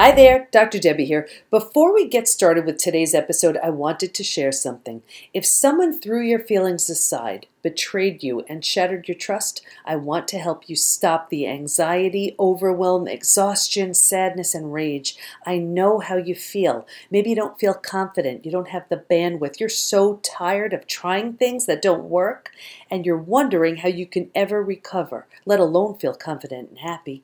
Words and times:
Hi 0.00 0.12
there, 0.12 0.48
Dr. 0.50 0.78
Debbie 0.78 1.04
here. 1.04 1.28
Before 1.50 1.92
we 1.92 2.08
get 2.08 2.26
started 2.26 2.64
with 2.64 2.78
today's 2.78 3.14
episode, 3.14 3.58
I 3.62 3.68
wanted 3.68 4.14
to 4.14 4.24
share 4.24 4.50
something. 4.50 5.02
If 5.34 5.44
someone 5.44 5.92
threw 5.92 6.22
your 6.22 6.38
feelings 6.38 6.88
aside, 6.88 7.48
betrayed 7.60 8.22
you, 8.22 8.40
and 8.48 8.64
shattered 8.64 9.08
your 9.08 9.18
trust, 9.18 9.60
I 9.84 9.96
want 9.96 10.26
to 10.28 10.38
help 10.38 10.70
you 10.70 10.74
stop 10.74 11.28
the 11.28 11.46
anxiety, 11.46 12.34
overwhelm, 12.40 13.06
exhaustion, 13.08 13.92
sadness, 13.92 14.54
and 14.54 14.72
rage. 14.72 15.18
I 15.44 15.58
know 15.58 15.98
how 15.98 16.16
you 16.16 16.34
feel. 16.34 16.86
Maybe 17.10 17.28
you 17.28 17.36
don't 17.36 17.60
feel 17.60 17.74
confident, 17.74 18.46
you 18.46 18.50
don't 18.50 18.68
have 18.68 18.88
the 18.88 19.04
bandwidth, 19.10 19.60
you're 19.60 19.68
so 19.68 20.16
tired 20.24 20.72
of 20.72 20.86
trying 20.86 21.34
things 21.34 21.66
that 21.66 21.82
don't 21.82 22.04
work, 22.04 22.52
and 22.90 23.04
you're 23.04 23.18
wondering 23.18 23.76
how 23.76 23.90
you 23.90 24.06
can 24.06 24.30
ever 24.34 24.64
recover, 24.64 25.26
let 25.44 25.60
alone 25.60 25.98
feel 25.98 26.14
confident 26.14 26.70
and 26.70 26.78
happy. 26.78 27.22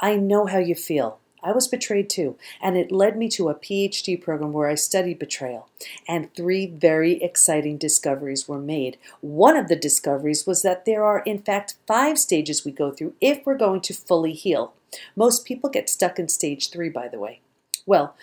I 0.00 0.16
know 0.16 0.46
how 0.46 0.58
you 0.58 0.74
feel. 0.74 1.20
I 1.42 1.52
was 1.52 1.68
betrayed 1.68 2.10
too, 2.10 2.36
and 2.60 2.76
it 2.76 2.90
led 2.90 3.16
me 3.16 3.28
to 3.30 3.48
a 3.48 3.54
PhD 3.54 4.20
program 4.20 4.52
where 4.52 4.68
I 4.68 4.74
studied 4.74 5.18
betrayal. 5.18 5.68
And 6.08 6.34
three 6.34 6.66
very 6.66 7.22
exciting 7.22 7.76
discoveries 7.76 8.48
were 8.48 8.58
made. 8.58 8.96
One 9.20 9.56
of 9.56 9.68
the 9.68 9.76
discoveries 9.76 10.46
was 10.46 10.62
that 10.62 10.84
there 10.84 11.04
are, 11.04 11.20
in 11.20 11.40
fact, 11.40 11.74
five 11.86 12.18
stages 12.18 12.64
we 12.64 12.72
go 12.72 12.90
through 12.90 13.14
if 13.20 13.44
we're 13.44 13.56
going 13.56 13.80
to 13.82 13.94
fully 13.94 14.32
heal. 14.32 14.72
Most 15.14 15.44
people 15.44 15.70
get 15.70 15.90
stuck 15.90 16.18
in 16.18 16.28
stage 16.28 16.70
three, 16.70 16.88
by 16.88 17.08
the 17.08 17.18
way. 17.18 17.40
Well, 17.84 18.16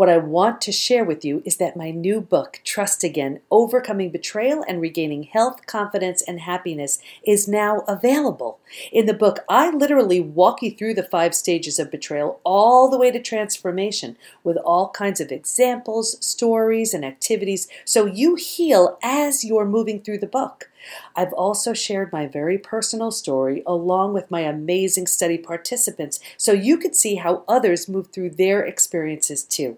what 0.00 0.08
I 0.08 0.16
want 0.16 0.62
to 0.62 0.72
share 0.72 1.04
with 1.04 1.26
you 1.26 1.42
is 1.44 1.58
that 1.58 1.76
my 1.76 1.90
new 1.90 2.22
book, 2.22 2.62
Trust 2.64 3.04
Again 3.04 3.40
Overcoming 3.50 4.08
Betrayal 4.08 4.64
and 4.66 4.80
Regaining 4.80 5.24
Health, 5.24 5.66
Confidence, 5.66 6.22
and 6.22 6.40
Happiness, 6.40 7.00
is 7.22 7.46
now 7.46 7.80
available. 7.80 8.60
In 8.90 9.04
the 9.04 9.12
book, 9.12 9.40
I 9.46 9.68
literally 9.68 10.18
walk 10.18 10.62
you 10.62 10.70
through 10.70 10.94
the 10.94 11.02
five 11.02 11.34
stages 11.34 11.78
of 11.78 11.90
betrayal 11.90 12.40
all 12.44 12.88
the 12.88 12.96
way 12.96 13.10
to 13.10 13.20
transformation 13.20 14.16
with 14.42 14.56
all 14.56 14.88
kinds 14.88 15.20
of 15.20 15.30
examples, 15.30 16.16
stories, 16.24 16.94
and 16.94 17.04
activities 17.04 17.68
so 17.84 18.06
you 18.06 18.36
heal 18.36 18.98
as 19.02 19.44
you're 19.44 19.66
moving 19.66 20.00
through 20.00 20.20
the 20.20 20.26
book. 20.26 20.70
I've 21.14 21.34
also 21.34 21.74
shared 21.74 22.10
my 22.10 22.26
very 22.26 22.56
personal 22.56 23.10
story 23.10 23.62
along 23.66 24.14
with 24.14 24.30
my 24.30 24.40
amazing 24.40 25.08
study 25.08 25.36
participants 25.36 26.20
so 26.38 26.52
you 26.52 26.78
could 26.78 26.96
see 26.96 27.16
how 27.16 27.44
others 27.46 27.86
move 27.86 28.06
through 28.06 28.30
their 28.30 28.64
experiences 28.64 29.44
too. 29.44 29.76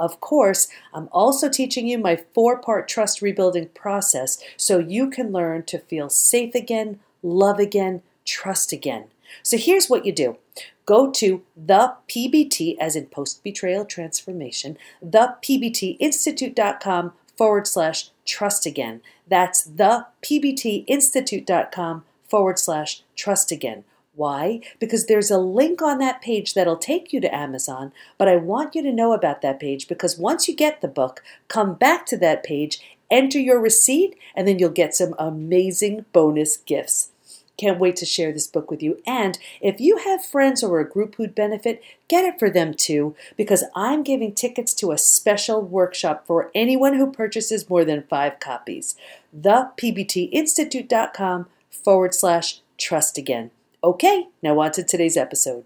Of 0.00 0.18
course, 0.20 0.66
I'm 0.94 1.10
also 1.12 1.50
teaching 1.50 1.86
you 1.86 1.98
my 1.98 2.16
four 2.16 2.58
part 2.58 2.88
trust 2.88 3.20
rebuilding 3.20 3.68
process 3.68 4.42
so 4.56 4.78
you 4.78 5.10
can 5.10 5.30
learn 5.30 5.64
to 5.64 5.78
feel 5.78 6.08
safe 6.08 6.54
again, 6.54 7.00
love 7.22 7.58
again, 7.58 8.00
trust 8.24 8.72
again. 8.72 9.08
So 9.42 9.58
here's 9.58 9.90
what 9.90 10.06
you 10.06 10.12
do 10.12 10.38
go 10.86 11.10
to 11.10 11.42
the 11.54 11.96
PBT, 12.08 12.78
as 12.80 12.96
in 12.96 13.04
post 13.06 13.44
betrayal 13.44 13.84
transformation, 13.84 14.78
thepbtinstitute.com 15.04 17.12
forward 17.36 17.66
slash 17.66 18.08
trust 18.24 18.64
again. 18.66 19.02
That's 19.28 19.68
thepbtinstitute.com 19.68 22.04
forward 22.28 22.58
slash 22.58 23.02
trust 23.14 23.52
again. 23.52 23.84
Why? 24.20 24.60
Because 24.78 25.06
there's 25.06 25.30
a 25.30 25.38
link 25.38 25.80
on 25.80 25.96
that 26.00 26.20
page 26.20 26.52
that'll 26.52 26.76
take 26.76 27.10
you 27.10 27.22
to 27.22 27.34
Amazon, 27.34 27.90
but 28.18 28.28
I 28.28 28.36
want 28.36 28.74
you 28.74 28.82
to 28.82 28.92
know 28.92 29.14
about 29.14 29.40
that 29.40 29.58
page 29.58 29.88
because 29.88 30.18
once 30.18 30.46
you 30.46 30.54
get 30.54 30.82
the 30.82 30.88
book, 30.88 31.22
come 31.48 31.72
back 31.72 32.04
to 32.06 32.18
that 32.18 32.44
page, 32.44 32.98
enter 33.10 33.38
your 33.38 33.58
receipt, 33.58 34.18
and 34.36 34.46
then 34.46 34.58
you'll 34.58 34.68
get 34.68 34.94
some 34.94 35.14
amazing 35.18 36.04
bonus 36.12 36.58
gifts. 36.58 37.12
Can't 37.56 37.80
wait 37.80 37.96
to 37.96 38.04
share 38.04 38.30
this 38.30 38.46
book 38.46 38.70
with 38.70 38.82
you. 38.82 39.00
And 39.06 39.38
if 39.62 39.80
you 39.80 39.96
have 39.96 40.22
friends 40.22 40.62
or 40.62 40.80
a 40.80 40.90
group 40.90 41.14
who'd 41.14 41.34
benefit, 41.34 41.82
get 42.06 42.26
it 42.26 42.38
for 42.38 42.50
them 42.50 42.74
too, 42.74 43.16
because 43.38 43.64
I'm 43.74 44.02
giving 44.02 44.34
tickets 44.34 44.74
to 44.74 44.92
a 44.92 44.98
special 44.98 45.62
workshop 45.62 46.26
for 46.26 46.50
anyone 46.54 46.98
who 46.98 47.10
purchases 47.10 47.70
more 47.70 47.86
than 47.86 48.02
five 48.02 48.38
copies. 48.38 48.96
ThePBTInstitute.com 49.34 51.46
forward 51.70 52.14
slash 52.14 52.60
trust 52.76 53.16
again. 53.16 53.50
Okay, 53.82 54.28
now 54.42 54.60
on 54.60 54.72
to 54.72 54.84
today's 54.84 55.16
episode. 55.16 55.64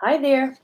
Hi 0.00 0.16
there. 0.16 0.56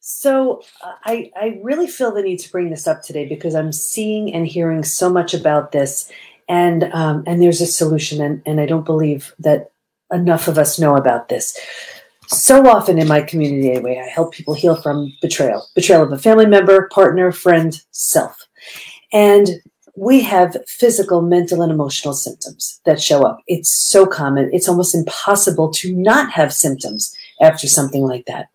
So, 0.00 0.62
uh, 0.82 0.94
I, 1.04 1.30
I 1.36 1.60
really 1.62 1.86
feel 1.86 2.12
the 2.12 2.22
need 2.22 2.40
to 2.40 2.50
bring 2.50 2.70
this 2.70 2.88
up 2.88 3.02
today 3.02 3.26
because 3.26 3.54
I'm 3.54 3.70
seeing 3.70 4.34
and 4.34 4.44
hearing 4.44 4.82
so 4.82 5.08
much 5.08 5.34
about 5.34 5.70
this, 5.70 6.10
and 6.48 6.92
um, 6.92 7.22
and 7.28 7.40
there's 7.40 7.60
a 7.60 7.66
solution, 7.66 8.20
and, 8.20 8.42
and 8.44 8.60
I 8.60 8.66
don't 8.66 8.84
believe 8.84 9.32
that 9.38 9.70
enough 10.12 10.48
of 10.48 10.58
us 10.58 10.80
know 10.80 10.96
about 10.96 11.28
this. 11.28 11.56
So 12.26 12.66
often 12.66 12.98
in 12.98 13.06
my 13.06 13.22
community, 13.22 13.70
anyway, 13.70 14.02
I 14.04 14.08
help 14.08 14.34
people 14.34 14.54
heal 14.54 14.74
from 14.74 15.12
betrayal 15.22 15.64
betrayal 15.76 16.02
of 16.02 16.10
a 16.10 16.18
family 16.18 16.46
member, 16.46 16.88
partner, 16.88 17.30
friend, 17.30 17.80
self. 17.92 18.48
And 19.12 19.48
we 19.96 20.20
have 20.22 20.56
physical, 20.66 21.22
mental, 21.22 21.62
and 21.62 21.70
emotional 21.70 22.14
symptoms 22.14 22.80
that 22.84 23.00
show 23.00 23.24
up. 23.24 23.40
It's 23.46 23.72
so 23.88 24.06
common. 24.06 24.50
It's 24.52 24.68
almost 24.68 24.94
impossible 24.94 25.70
to 25.74 25.94
not 25.94 26.32
have 26.32 26.52
symptoms 26.52 27.14
after 27.40 27.68
something 27.68 28.02
like 28.02 28.26
that. 28.26 28.48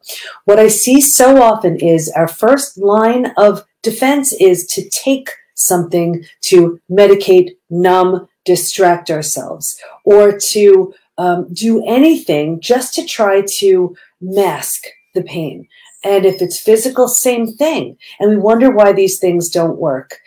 What 0.45 0.59
I 0.59 0.67
see 0.67 0.99
so 1.01 1.41
often 1.41 1.77
is 1.77 2.11
our 2.11 2.27
first 2.27 2.77
line 2.77 3.33
of 3.37 3.65
defense 3.83 4.33
is 4.33 4.65
to 4.67 4.89
take 4.89 5.29
something 5.55 6.23
to 6.41 6.79
medicate, 6.89 7.51
numb, 7.69 8.27
distract 8.45 9.09
ourselves, 9.09 9.79
or 10.05 10.37
to 10.37 10.93
um, 11.17 11.47
do 11.53 11.85
anything 11.85 12.59
just 12.61 12.93
to 12.95 13.05
try 13.05 13.43
to 13.57 13.95
mask 14.21 14.85
the 15.13 15.23
pain. 15.23 15.67
And 16.03 16.25
if 16.25 16.41
it's 16.41 16.59
physical, 16.59 17.07
same 17.09 17.47
thing. 17.47 17.97
And 18.19 18.29
we 18.29 18.37
wonder 18.37 18.71
why 18.71 18.93
these 18.93 19.19
things 19.19 19.49
don't 19.49 19.77
work 19.77 20.19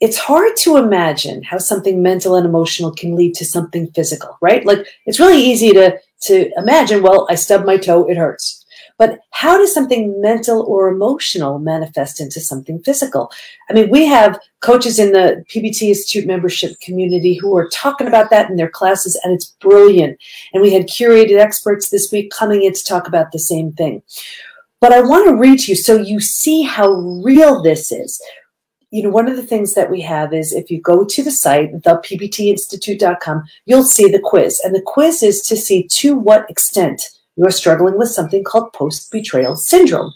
it's 0.00 0.18
hard 0.18 0.56
to 0.58 0.76
imagine 0.76 1.42
how 1.42 1.58
something 1.58 2.02
mental 2.02 2.36
and 2.36 2.46
emotional 2.46 2.92
can 2.92 3.16
lead 3.16 3.34
to 3.34 3.44
something 3.44 3.90
physical, 3.92 4.38
right? 4.40 4.64
Like 4.64 4.86
it's 5.06 5.20
really 5.20 5.42
easy 5.42 5.72
to 5.72 5.98
to 6.22 6.50
imagine, 6.56 7.02
well, 7.02 7.26
I 7.30 7.36
stubbed 7.36 7.66
my 7.66 7.76
toe, 7.76 8.08
it 8.08 8.16
hurts. 8.16 8.64
But 8.96 9.20
how 9.30 9.56
does 9.56 9.72
something 9.72 10.20
mental 10.20 10.62
or 10.62 10.88
emotional 10.88 11.60
manifest 11.60 12.20
into 12.20 12.40
something 12.40 12.80
physical? 12.80 13.30
I 13.70 13.72
mean, 13.72 13.90
we 13.90 14.04
have 14.06 14.40
coaches 14.60 14.98
in 14.98 15.12
the 15.12 15.44
PBT 15.48 15.82
Institute 15.82 16.26
membership 16.26 16.72
community 16.80 17.34
who 17.34 17.56
are 17.56 17.68
talking 17.68 18.08
about 18.08 18.30
that 18.30 18.50
in 18.50 18.56
their 18.56 18.68
classes, 18.68 19.18
and 19.22 19.32
it's 19.32 19.54
brilliant. 19.60 20.18
And 20.52 20.62
we 20.62 20.72
had 20.72 20.88
curated 20.88 21.38
experts 21.38 21.90
this 21.90 22.10
week 22.10 22.32
coming 22.32 22.64
in 22.64 22.72
to 22.72 22.84
talk 22.84 23.06
about 23.06 23.30
the 23.30 23.38
same 23.38 23.72
thing. 23.72 24.02
But 24.80 24.92
I 24.92 25.00
want 25.00 25.28
to 25.28 25.36
read 25.36 25.60
to 25.60 25.72
you 25.72 25.76
so 25.76 25.96
you 25.96 26.18
see 26.18 26.62
how 26.62 26.90
real 26.90 27.62
this 27.62 27.92
is 27.92 28.20
you 28.90 29.02
know, 29.02 29.10
one 29.10 29.28
of 29.28 29.36
the 29.36 29.46
things 29.46 29.74
that 29.74 29.90
we 29.90 30.00
have 30.00 30.32
is 30.32 30.52
if 30.52 30.70
you 30.70 30.80
go 30.80 31.04
to 31.04 31.22
the 31.22 31.30
site, 31.30 31.72
thepbtinstitute.com, 31.72 33.42
you'll 33.66 33.82
see 33.84 34.10
the 34.10 34.20
quiz. 34.20 34.60
And 34.64 34.74
the 34.74 34.82
quiz 34.82 35.22
is 35.22 35.40
to 35.42 35.56
see 35.56 35.86
to 35.88 36.16
what 36.16 36.48
extent 36.50 37.02
you 37.38 37.46
are 37.46 37.52
struggling 37.52 37.96
with 37.96 38.08
something 38.08 38.42
called 38.42 38.72
post 38.72 39.10
betrayal 39.12 39.54
syndrome. 39.54 40.12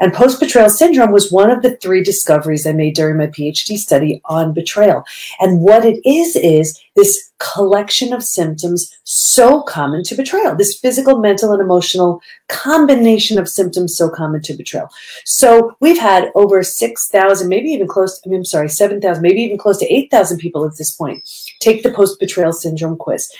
And 0.00 0.12
post 0.12 0.40
betrayal 0.40 0.70
syndrome 0.70 1.12
was 1.12 1.30
one 1.30 1.50
of 1.50 1.62
the 1.62 1.76
three 1.76 2.02
discoveries 2.02 2.66
I 2.66 2.72
made 2.72 2.94
during 2.94 3.18
my 3.18 3.26
PhD 3.26 3.76
study 3.76 4.20
on 4.24 4.54
betrayal. 4.54 5.04
And 5.40 5.60
what 5.60 5.84
it 5.84 6.00
is, 6.08 6.36
is 6.36 6.80
this 6.96 7.30
collection 7.38 8.12
of 8.12 8.22
symptoms 8.22 8.96
so 9.04 9.62
common 9.62 10.02
to 10.04 10.14
betrayal, 10.14 10.56
this 10.56 10.78
physical, 10.78 11.18
mental, 11.18 11.52
and 11.52 11.60
emotional 11.60 12.22
combination 12.48 13.38
of 13.38 13.48
symptoms 13.48 13.96
so 13.96 14.08
common 14.08 14.40
to 14.42 14.54
betrayal. 14.54 14.88
So 15.24 15.76
we've 15.80 15.98
had 15.98 16.30
over 16.34 16.62
6,000, 16.62 17.48
maybe 17.48 17.68
even 17.68 17.86
close, 17.86 18.20
I 18.24 18.28
mean, 18.30 18.38
I'm 18.38 18.44
sorry, 18.44 18.70
7,000, 18.70 19.22
maybe 19.22 19.42
even 19.42 19.58
close 19.58 19.78
to 19.78 19.92
8,000 19.92 20.38
people 20.38 20.64
at 20.66 20.76
this 20.78 20.90
point 20.90 21.28
take 21.60 21.82
the 21.82 21.90
post 21.90 22.18
betrayal 22.18 22.52
syndrome 22.52 22.96
quiz 22.96 23.30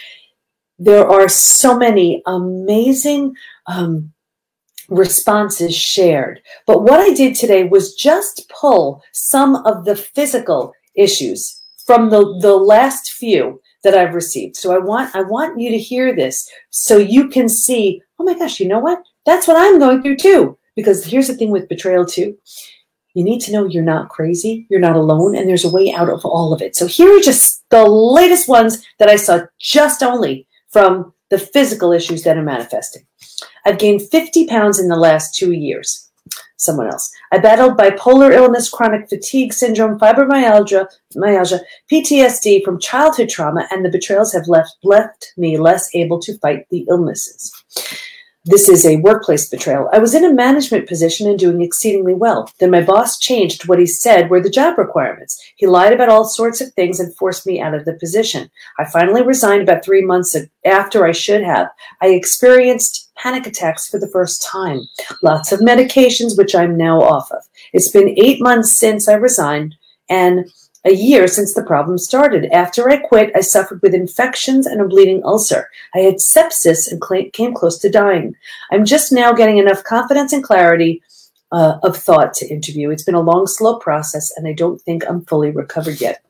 there 0.79 1.07
are 1.09 1.29
so 1.29 1.77
many 1.79 2.23
amazing 2.27 3.35
um, 3.67 4.13
responses 4.89 5.75
shared. 5.75 6.41
But 6.67 6.83
what 6.83 7.01
I 7.01 7.15
did 7.15 7.35
today 7.35 7.65
was 7.65 7.95
just 7.95 8.49
pull 8.49 9.03
some 9.13 9.57
of 9.67 9.85
the 9.85 9.97
physical 9.97 10.73
issues 10.95 11.63
from 11.87 12.11
the, 12.11 12.39
the 12.41 12.57
last 12.57 13.13
few 13.13 13.61
that 13.83 13.95
I've 13.95 14.15
received. 14.15 14.57
So 14.57 14.75
I 14.75 14.79
want 14.79 15.15
I 15.15 15.23
want 15.23 15.61
you 15.61 15.71
to 15.71 15.79
hear 15.79 16.15
this 16.15 16.51
so 16.71 16.97
you 16.97 17.29
can 17.29 17.49
see, 17.49 18.03
oh 18.19 18.25
my 18.25 18.35
gosh, 18.35 18.59
you 18.59 18.67
know 18.67 18.79
what? 18.79 19.03
That's 19.27 19.47
what 19.47 19.57
I'm 19.57 19.79
going 19.79 20.03
through 20.03 20.17
too. 20.17 20.59
Because 20.75 21.05
here's 21.05 21.29
the 21.29 21.37
thing 21.37 21.51
with 21.51 21.69
betrayal 21.69 22.05
too. 22.05 22.37
You 23.15 23.23
need 23.23 23.41
to 23.43 23.53
know 23.53 23.67
you're 23.67 23.85
not 23.85 24.09
crazy, 24.09 24.67
you're 24.69 24.81
not 24.81 24.97
alone, 24.97 25.37
and 25.37 25.49
there's 25.49 25.65
a 25.65 25.71
way 25.71 25.93
out 25.93 26.09
of 26.09 26.25
all 26.25 26.53
of 26.53 26.61
it. 26.61 26.75
So 26.75 26.87
here 26.87 27.17
are 27.17 27.21
just 27.21 27.63
the 27.71 27.85
latest 27.85 28.49
ones 28.49 28.85
that 28.99 29.09
I 29.09 29.15
saw 29.15 29.43
just 29.61 30.03
only 30.03 30.49
from 30.75 31.15
the 31.31 31.39
physical 31.39 31.93
issues 31.93 32.25
that 32.25 32.37
are 32.37 32.43
manifesting. 32.43 33.07
I've 33.65 33.79
gained 33.79 34.03
50 34.11 34.49
pounds 34.49 34.81
in 34.81 34.89
the 34.89 34.97
last 34.97 35.33
two 35.33 35.53
years. 35.53 36.11
Someone 36.57 36.89
else. 36.89 37.09
I 37.31 37.39
battled 37.39 37.79
bipolar 37.79 38.33
illness, 38.33 38.69
chronic 38.69 39.09
fatigue 39.09 39.53
syndrome, 39.53 40.01
fibromyalgia, 40.01 40.89
myalgia, 41.15 41.61
PTSD 41.93 42.65
from 42.65 42.81
childhood 42.81 43.29
trauma, 43.29 43.69
and 43.71 43.85
the 43.85 43.89
betrayals 43.89 44.33
have 44.33 44.49
left, 44.49 44.77
left 44.83 45.33
me 45.37 45.59
less 45.59 45.95
able 45.95 46.19
to 46.21 46.37
fight 46.39 46.67
the 46.71 46.85
illnesses. 46.89 47.53
This 48.47 48.69
is 48.69 48.85
a 48.85 48.97
workplace 48.97 49.49
betrayal. 49.49 49.89
I 49.93 49.99
was 49.99 50.15
in 50.15 50.25
a 50.25 50.33
management 50.33 50.87
position 50.87 51.29
and 51.29 51.39
doing 51.39 51.63
exceedingly 51.63 52.13
well. 52.13 52.51
Then 52.61 52.71
my 52.71 52.83
boss 52.83 53.19
changed 53.19 53.67
what 53.67 53.79
he 53.79 53.87
said 53.87 54.29
were 54.29 54.41
the 54.41 54.51
job 54.51 54.77
requirements. 54.77 55.43
He 55.57 55.67
lied 55.67 55.95
about 55.95 56.11
all 56.11 56.27
sorts 56.27 56.61
of 56.61 56.73
things 56.75 57.01
and 57.01 57.17
forced 57.17 57.47
me 57.47 57.61
out 57.61 57.75
of 57.75 57.87
the 57.87 57.95
position. 57.95 58.51
I 58.79 58.85
finally 58.85 59.23
resigned 59.23 59.63
about 59.63 59.83
three 59.83 60.03
months 60.03 60.37
after 60.67 61.07
I 61.07 61.13
should 61.13 61.43
have. 61.43 61.69
I 62.03 62.09
experienced 62.09 63.11
panic 63.17 63.47
attacks 63.47 63.89
for 63.89 63.99
the 63.99 64.11
first 64.11 64.43
time. 64.43 64.81
Lots 65.23 65.51
of 65.51 65.61
medications, 65.61 66.37
which 66.37 66.55
I'm 66.55 66.77
now 66.77 67.01
off 67.01 67.33
of. 67.33 67.43
It's 67.73 67.91
been 67.91 68.15
eight 68.19 68.43
months 68.43 68.79
since 68.79 69.09
I 69.09 69.15
resigned, 69.15 69.75
and 70.11 70.51
a 70.85 70.93
year 70.93 71.27
since 71.27 71.55
the 71.55 71.65
problem 71.65 71.99
started. 71.99 72.47
After 72.53 72.91
I 72.91 72.99
quit, 72.99 73.31
I 73.35 73.41
suffered 73.41 73.81
with 73.83 73.95
infections 73.95 74.67
and 74.67 74.81
a 74.81 74.87
bleeding 74.87 75.23
ulcer. 75.25 75.71
I 75.95 76.01
had 76.01 76.17
sepsis 76.17 76.91
and 76.91 77.33
came 77.33 77.55
close 77.55 77.79
to 77.79 77.91
dying. 77.91 78.35
I'm 78.71 78.85
just 78.85 79.13
now 79.13 79.33
getting 79.33 79.59
enough 79.59 79.85
confidence 79.85 80.33
and 80.33 80.45
clarity 80.45 81.03
uh, 81.53 81.79
of 81.83 81.97
thought 81.97 82.35
to 82.35 82.49
interview. 82.49 82.91
It's 82.91 83.05
been 83.05 83.15
a 83.15 83.21
long, 83.21 83.47
slow 83.47 83.79
process, 83.79 84.33
and 84.37 84.47
I 84.47 84.53
don't 84.53 84.81
think 84.81 85.05
I'm 85.09 85.25
fully 85.25 85.51
recovered 85.51 86.01
yet 86.01 86.23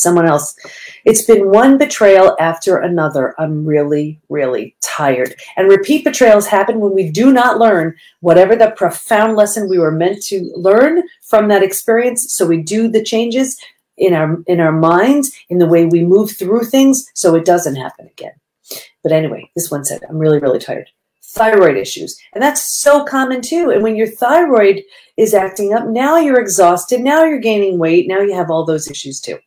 someone 0.00 0.26
else. 0.26 0.56
It's 1.04 1.24
been 1.24 1.50
one 1.50 1.78
betrayal 1.78 2.36
after 2.40 2.78
another. 2.78 3.34
I'm 3.38 3.64
really, 3.64 4.20
really 4.28 4.76
tired. 4.80 5.34
And 5.56 5.68
repeat 5.68 6.04
betrayals 6.04 6.46
happen 6.46 6.80
when 6.80 6.94
we 6.94 7.10
do 7.10 7.32
not 7.32 7.58
learn 7.58 7.94
whatever 8.20 8.56
the 8.56 8.72
profound 8.76 9.36
lesson 9.36 9.68
we 9.68 9.78
were 9.78 9.92
meant 9.92 10.22
to 10.24 10.50
learn 10.54 11.02
from 11.28 11.48
that 11.48 11.62
experience. 11.62 12.32
So 12.32 12.46
we 12.46 12.62
do 12.62 12.88
the 12.88 13.02
changes 13.02 13.58
in 13.96 14.14
our 14.14 14.42
in 14.46 14.60
our 14.60 14.72
minds, 14.72 15.30
in 15.50 15.58
the 15.58 15.66
way 15.66 15.84
we 15.84 16.02
move 16.04 16.36
through 16.36 16.64
things, 16.64 17.06
so 17.14 17.34
it 17.34 17.44
doesn't 17.44 17.76
happen 17.76 18.06
again. 18.06 18.32
But 19.02 19.12
anyway, 19.12 19.50
this 19.54 19.70
one 19.70 19.84
said, 19.84 20.00
I'm 20.08 20.18
really, 20.18 20.38
really 20.38 20.58
tired. 20.58 20.88
Thyroid 21.22 21.76
issues. 21.76 22.18
And 22.32 22.42
that's 22.42 22.80
so 22.80 23.04
common 23.04 23.40
too. 23.40 23.70
And 23.70 23.82
when 23.82 23.96
your 23.96 24.08
thyroid 24.08 24.82
is 25.16 25.34
acting 25.34 25.72
up, 25.72 25.86
now 25.86 26.16
you're 26.16 26.40
exhausted, 26.40 27.00
now 27.00 27.24
you're 27.24 27.38
gaining 27.38 27.78
weight, 27.78 28.08
now 28.08 28.20
you 28.20 28.34
have 28.34 28.50
all 28.50 28.64
those 28.64 28.90
issues 28.90 29.20
too. 29.20 29.38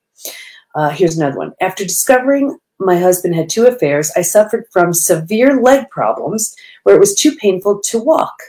Uh, 0.76 0.90
here's 0.90 1.18
another 1.18 1.38
one. 1.38 1.54
After 1.62 1.84
discovering 1.84 2.58
my 2.80 3.00
husband 3.00 3.36
had 3.36 3.50
two 3.50 3.66
affairs, 3.66 4.12
I 4.16 4.22
suffered 4.22 4.66
from 4.72 4.94
severe 4.94 5.62
leg 5.62 5.90
problems 5.90 6.56
where 6.84 6.96
it 6.96 7.00
was 7.00 7.16
too 7.16 7.36
painful 7.36 7.82
to 7.82 8.00
walk. 8.00 8.42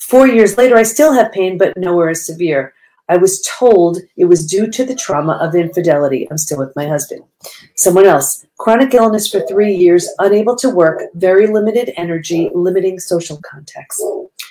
Four 0.00 0.26
years 0.26 0.56
later, 0.56 0.76
I 0.76 0.84
still 0.84 1.12
have 1.12 1.32
pain, 1.32 1.58
but 1.58 1.76
nowhere 1.76 2.10
as 2.10 2.24
severe. 2.24 2.72
I 3.08 3.16
was 3.16 3.40
told 3.42 3.98
it 4.16 4.24
was 4.24 4.46
due 4.46 4.68
to 4.68 4.84
the 4.84 4.94
trauma 4.94 5.34
of 5.34 5.54
infidelity. 5.54 6.26
I'm 6.30 6.38
still 6.38 6.58
with 6.58 6.74
my 6.74 6.88
husband. 6.88 7.22
Someone 7.76 8.06
else, 8.06 8.44
chronic 8.58 8.94
illness 8.94 9.28
for 9.28 9.40
three 9.46 9.74
years, 9.74 10.08
unable 10.18 10.56
to 10.56 10.70
work, 10.70 11.02
very 11.14 11.46
limited 11.46 11.92
energy, 11.96 12.50
limiting 12.52 12.98
social 12.98 13.40
contacts. 13.48 14.02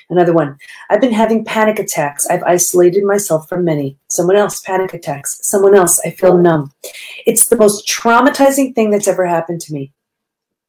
Another 0.10 0.34
one, 0.34 0.57
I've 0.90 1.02
been 1.02 1.13
having 1.13 1.46
panic 1.46 1.80
attacks. 1.80 2.28
I've 2.28 2.44
isolated 2.44 3.04
myself 3.04 3.50
from 3.50 3.66
many. 3.66 3.98
Someone 4.10 4.36
else, 4.36 4.62
panic 4.62 4.94
attacks. 4.94 5.40
Someone 5.42 5.75
else, 5.75 6.00
I 6.06 6.12
feel 6.12 6.38
numb. 6.38 6.72
It's 7.25 7.48
the 7.48 7.57
most 7.57 7.88
traumatizing 7.88 8.75
thing 8.75 8.92
that's 8.92 9.07
ever 9.07 9.25
happened 9.25 9.62
to 9.62 9.74
me. 9.74 9.92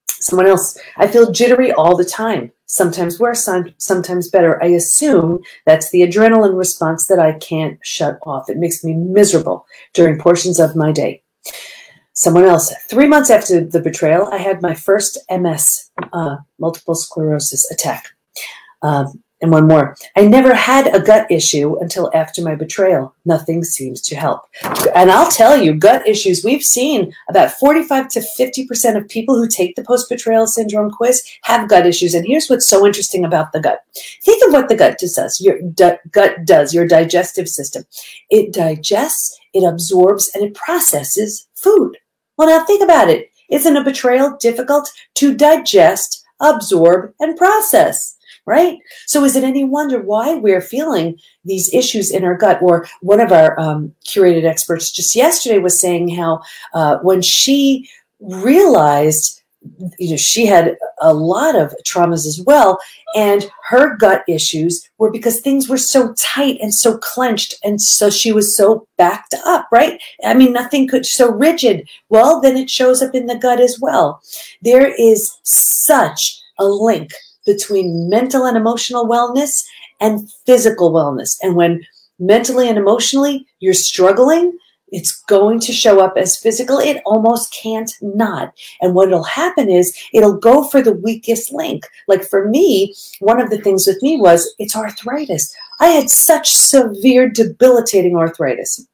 Someone 0.08 0.46
else, 0.46 0.78
I 0.96 1.06
feel 1.06 1.30
jittery 1.30 1.72
all 1.72 1.96
the 1.96 2.04
time 2.04 2.52
sometimes 2.66 3.18
worse, 3.18 3.48
sometimes 3.78 4.28
better. 4.28 4.62
I 4.62 4.68
assume 4.68 5.40
that's 5.64 5.90
the 5.90 6.02
adrenaline 6.02 6.58
response 6.58 7.06
that 7.06 7.18
I 7.18 7.32
can't 7.32 7.78
shut 7.82 8.18
off. 8.22 8.50
It 8.50 8.58
makes 8.58 8.84
me 8.84 8.94
miserable 8.94 9.66
during 9.94 10.18
portions 10.18 10.60
of 10.60 10.76
my 10.76 10.92
day. 10.92 11.22
Someone 12.12 12.44
else, 12.44 12.74
three 12.88 13.06
months 13.06 13.30
after 13.30 13.62
the 13.64 13.80
betrayal, 13.80 14.26
I 14.32 14.38
had 14.38 14.62
my 14.62 14.74
first 14.74 15.18
MS, 15.30 15.90
uh, 16.12 16.36
multiple 16.58 16.94
sclerosis 16.94 17.70
attack. 17.70 18.08
Um, 18.82 19.22
and 19.42 19.50
one 19.50 19.68
more. 19.68 19.96
I 20.16 20.22
never 20.22 20.54
had 20.54 20.94
a 20.94 21.00
gut 21.00 21.30
issue 21.30 21.78
until 21.80 22.10
after 22.14 22.42
my 22.42 22.54
betrayal. 22.54 23.14
Nothing 23.24 23.64
seems 23.64 24.00
to 24.02 24.16
help. 24.16 24.42
And 24.94 25.10
I'll 25.10 25.30
tell 25.30 25.56
you, 25.56 25.74
gut 25.74 26.06
issues, 26.08 26.44
we've 26.44 26.62
seen 26.62 27.12
about 27.28 27.52
45 27.52 28.08
to 28.10 28.20
50% 28.20 28.96
of 28.96 29.08
people 29.08 29.36
who 29.36 29.46
take 29.46 29.76
the 29.76 29.84
post 29.84 30.08
betrayal 30.08 30.46
syndrome 30.46 30.90
quiz 30.90 31.22
have 31.42 31.68
gut 31.68 31.86
issues. 31.86 32.14
And 32.14 32.26
here's 32.26 32.48
what's 32.48 32.68
so 32.68 32.86
interesting 32.86 33.24
about 33.24 33.52
the 33.52 33.60
gut 33.60 33.80
think 34.22 34.44
of 34.46 34.52
what 34.52 34.68
the 34.68 34.76
gut 34.76 34.98
does. 34.98 35.40
Your 35.40 35.60
gut 35.70 36.44
does, 36.44 36.74
your 36.74 36.86
digestive 36.86 37.48
system. 37.48 37.84
It 38.30 38.52
digests, 38.52 39.38
it 39.52 39.64
absorbs, 39.64 40.30
and 40.34 40.44
it 40.44 40.54
processes 40.54 41.46
food. 41.54 41.96
Well, 42.36 42.48
now 42.48 42.64
think 42.64 42.82
about 42.82 43.10
it. 43.10 43.30
Isn't 43.50 43.76
a 43.76 43.84
betrayal 43.84 44.36
difficult 44.40 44.90
to 45.14 45.34
digest, 45.34 46.24
absorb, 46.40 47.14
and 47.20 47.36
process? 47.36 48.15
Right? 48.46 48.78
So 49.06 49.24
is 49.24 49.36
it 49.36 49.44
any 49.44 49.64
wonder 49.64 50.00
why 50.00 50.34
we're 50.34 50.60
feeling 50.60 51.18
these 51.44 51.72
issues 51.74 52.10
in 52.10 52.24
our 52.24 52.36
gut? 52.36 52.62
Or 52.62 52.86
one 53.00 53.20
of 53.20 53.32
our 53.32 53.58
um, 53.58 53.94
curated 54.06 54.44
experts 54.44 54.90
just 54.90 55.14
yesterday 55.16 55.58
was 55.58 55.78
saying 55.78 56.08
how 56.14 56.40
uh, 56.72 56.98
when 56.98 57.20
she 57.22 57.88
realized 58.20 59.42
you 59.98 60.10
know 60.10 60.16
she 60.16 60.46
had 60.46 60.76
a 61.00 61.12
lot 61.12 61.56
of 61.56 61.74
traumas 61.84 62.26
as 62.26 62.40
well 62.46 62.78
and 63.14 63.50
her 63.64 63.96
gut 63.96 64.22
issues 64.28 64.88
were 64.98 65.10
because 65.10 65.40
things 65.40 65.68
were 65.68 65.78
so 65.78 66.14
tight 66.14 66.58
and 66.60 66.72
so 66.72 66.96
clenched 66.98 67.54
and 67.64 67.80
so 67.80 68.08
she 68.08 68.32
was 68.32 68.56
so 68.56 68.86
backed 68.96 69.34
up 69.44 69.66
right 69.72 70.00
i 70.24 70.34
mean 70.34 70.52
nothing 70.52 70.86
could 70.86 71.04
so 71.04 71.30
rigid 71.30 71.88
well 72.08 72.40
then 72.40 72.56
it 72.56 72.70
shows 72.70 73.02
up 73.02 73.14
in 73.14 73.26
the 73.26 73.36
gut 73.36 73.60
as 73.60 73.80
well 73.80 74.22
there 74.62 74.94
is 74.98 75.36
such 75.42 76.40
a 76.58 76.64
link 76.64 77.10
between 77.46 78.08
mental 78.10 78.44
and 78.44 78.56
emotional 78.56 79.06
wellness 79.06 79.64
and 80.00 80.28
physical 80.44 80.92
wellness. 80.92 81.36
And 81.42 81.56
when 81.56 81.86
mentally 82.18 82.68
and 82.68 82.78
emotionally 82.78 83.46
you're 83.60 83.74
struggling, 83.74 84.58
it's 84.88 85.20
going 85.22 85.58
to 85.60 85.72
show 85.72 86.00
up 86.00 86.14
as 86.16 86.36
physical. 86.36 86.78
It 86.78 87.02
almost 87.04 87.52
can't 87.52 87.92
not. 88.00 88.52
And 88.80 88.94
what'll 88.94 89.24
happen 89.24 89.68
is 89.68 89.96
it'll 90.12 90.36
go 90.38 90.64
for 90.64 90.80
the 90.80 90.92
weakest 90.92 91.52
link. 91.52 91.84
Like 92.06 92.24
for 92.24 92.48
me, 92.48 92.94
one 93.18 93.40
of 93.40 93.50
the 93.50 93.58
things 93.58 93.86
with 93.86 94.00
me 94.02 94.16
was 94.16 94.54
it's 94.58 94.76
arthritis. 94.76 95.54
I 95.80 95.88
had 95.88 96.08
such 96.08 96.52
severe 96.52 97.28
debilitating 97.28 98.16
arthritis. 98.16 98.86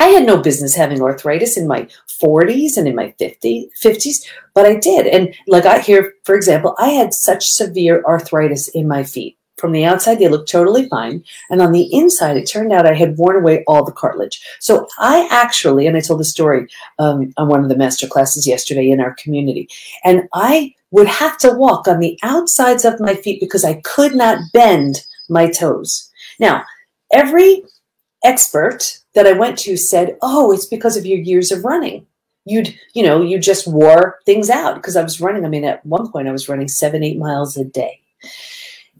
I 0.00 0.08
had 0.08 0.26
no 0.26 0.38
business 0.38 0.74
having 0.74 1.00
arthritis 1.00 1.56
in 1.56 1.68
my 1.68 1.86
40s 2.22 2.76
and 2.76 2.86
in 2.86 2.94
my 2.94 3.12
50, 3.18 3.70
50s, 3.82 4.24
but 4.54 4.66
I 4.66 4.76
did. 4.76 5.06
And 5.06 5.34
like 5.46 5.66
I 5.66 5.80
here, 5.80 6.14
for 6.24 6.34
example, 6.34 6.74
I 6.78 6.90
had 6.90 7.12
such 7.12 7.46
severe 7.46 8.02
arthritis 8.06 8.68
in 8.68 8.86
my 8.86 9.02
feet. 9.02 9.36
From 9.58 9.72
the 9.72 9.84
outside, 9.84 10.18
they 10.18 10.28
looked 10.28 10.50
totally 10.50 10.88
fine. 10.88 11.22
And 11.48 11.62
on 11.62 11.70
the 11.70 11.88
inside, 11.94 12.36
it 12.36 12.46
turned 12.46 12.72
out 12.72 12.84
I 12.84 12.94
had 12.94 13.16
worn 13.16 13.36
away 13.36 13.62
all 13.68 13.84
the 13.84 13.92
cartilage. 13.92 14.44
So 14.58 14.88
I 14.98 15.28
actually, 15.30 15.86
and 15.86 15.96
I 15.96 16.00
told 16.00 16.18
the 16.18 16.24
story 16.24 16.66
um, 16.98 17.32
on 17.36 17.48
one 17.48 17.62
of 17.62 17.68
the 17.68 17.76
master 17.76 18.08
classes 18.08 18.46
yesterday 18.46 18.90
in 18.90 19.00
our 19.00 19.14
community, 19.14 19.68
and 20.04 20.28
I 20.32 20.74
would 20.90 21.06
have 21.06 21.38
to 21.38 21.52
walk 21.52 21.86
on 21.86 22.00
the 22.00 22.18
outsides 22.22 22.84
of 22.84 22.98
my 22.98 23.14
feet 23.14 23.40
because 23.40 23.64
I 23.64 23.74
could 23.82 24.14
not 24.14 24.40
bend 24.52 25.06
my 25.28 25.48
toes. 25.48 26.10
Now, 26.40 26.64
every 27.12 27.62
expert 28.24 28.98
that 29.14 29.26
I 29.26 29.32
went 29.32 29.58
to 29.60 29.76
said, 29.76 30.16
"Oh, 30.22 30.52
it's 30.52 30.66
because 30.66 30.96
of 30.96 31.06
your 31.06 31.18
years 31.18 31.52
of 31.52 31.64
running. 31.64 32.06
You'd, 32.44 32.76
you 32.94 33.02
know, 33.02 33.22
you 33.22 33.38
just 33.38 33.66
wore 33.66 34.18
things 34.26 34.50
out 34.50 34.74
because 34.74 34.96
I 34.96 35.02
was 35.02 35.20
running. 35.20 35.44
I 35.44 35.48
mean, 35.48 35.64
at 35.64 35.84
one 35.86 36.10
point 36.10 36.28
I 36.28 36.32
was 36.32 36.48
running 36.48 36.68
seven, 36.68 37.02
eight 37.02 37.18
miles 37.18 37.56
a 37.56 37.64
day 37.64 38.00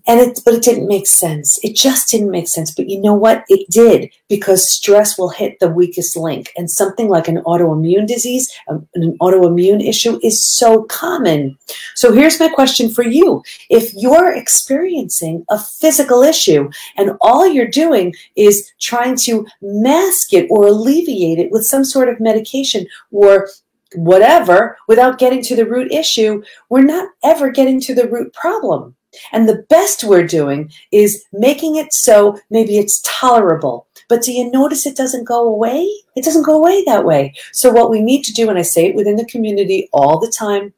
and 0.06 0.20
it 0.20 0.40
but 0.44 0.54
it 0.54 0.62
didn't 0.62 0.88
make 0.88 1.06
sense. 1.06 1.58
It 1.62 1.76
just 1.76 2.08
didn't 2.08 2.30
make 2.30 2.48
sense. 2.48 2.72
But 2.72 2.88
you 2.88 3.00
know 3.00 3.14
what? 3.14 3.44
It 3.48 3.68
did 3.70 4.10
because 4.28 4.70
stress 4.70 5.18
will 5.18 5.30
hit 5.30 5.58
the 5.60 5.70
weakest 5.70 6.16
link. 6.16 6.52
And 6.56 6.70
something 6.70 7.08
like 7.08 7.28
an 7.28 7.42
autoimmune 7.44 8.06
disease 8.06 8.52
um, 8.68 8.86
an 8.94 9.16
autoimmune 9.18 9.86
issue 9.86 10.18
is 10.22 10.44
so 10.44 10.84
common. 10.84 11.58
So 11.94 12.12
here's 12.12 12.40
my 12.40 12.48
question 12.48 12.90
for 12.90 13.04
you. 13.04 13.42
If 13.70 13.92
you're 13.94 14.34
experiencing 14.34 15.44
a 15.50 15.58
physical 15.58 16.22
issue 16.22 16.70
and 16.96 17.12
all 17.20 17.46
you're 17.46 17.68
doing 17.68 18.14
is 18.36 18.70
trying 18.80 19.16
to 19.16 19.46
mask 19.60 20.32
it 20.32 20.46
or 20.50 20.66
alleviate 20.66 21.38
it 21.38 21.50
with 21.50 21.64
some 21.64 21.84
sort 21.84 22.08
of 22.08 22.20
medication 22.20 22.86
or 23.10 23.48
whatever 23.94 24.76
without 24.88 25.18
getting 25.18 25.42
to 25.42 25.54
the 25.54 25.66
root 25.66 25.92
issue 25.92 26.42
we're 26.70 26.82
not 26.82 27.10
ever 27.22 27.50
getting 27.50 27.78
to 27.78 27.94
the 27.94 28.08
root 28.08 28.32
problem 28.32 28.96
and 29.32 29.48
the 29.48 29.64
best 29.68 30.04
we're 30.04 30.26
doing 30.26 30.70
is 30.90 31.24
making 31.32 31.76
it 31.76 31.92
so 31.92 32.38
maybe 32.50 32.78
it's 32.78 33.02
tolerable. 33.04 33.86
But 34.08 34.22
do 34.22 34.32
you 34.32 34.50
notice 34.50 34.86
it 34.86 34.96
doesn't 34.96 35.24
go 35.24 35.46
away? 35.46 35.88
It 36.16 36.24
doesn't 36.24 36.44
go 36.44 36.56
away 36.56 36.84
that 36.84 37.04
way. 37.04 37.34
So, 37.52 37.70
what 37.70 37.90
we 37.90 38.00
need 38.00 38.24
to 38.24 38.32
do, 38.32 38.50
and 38.50 38.58
I 38.58 38.62
say 38.62 38.86
it 38.86 38.94
within 38.94 39.16
the 39.16 39.24
community 39.26 39.88
all 39.92 40.18
the 40.18 40.32
time, 40.36 40.72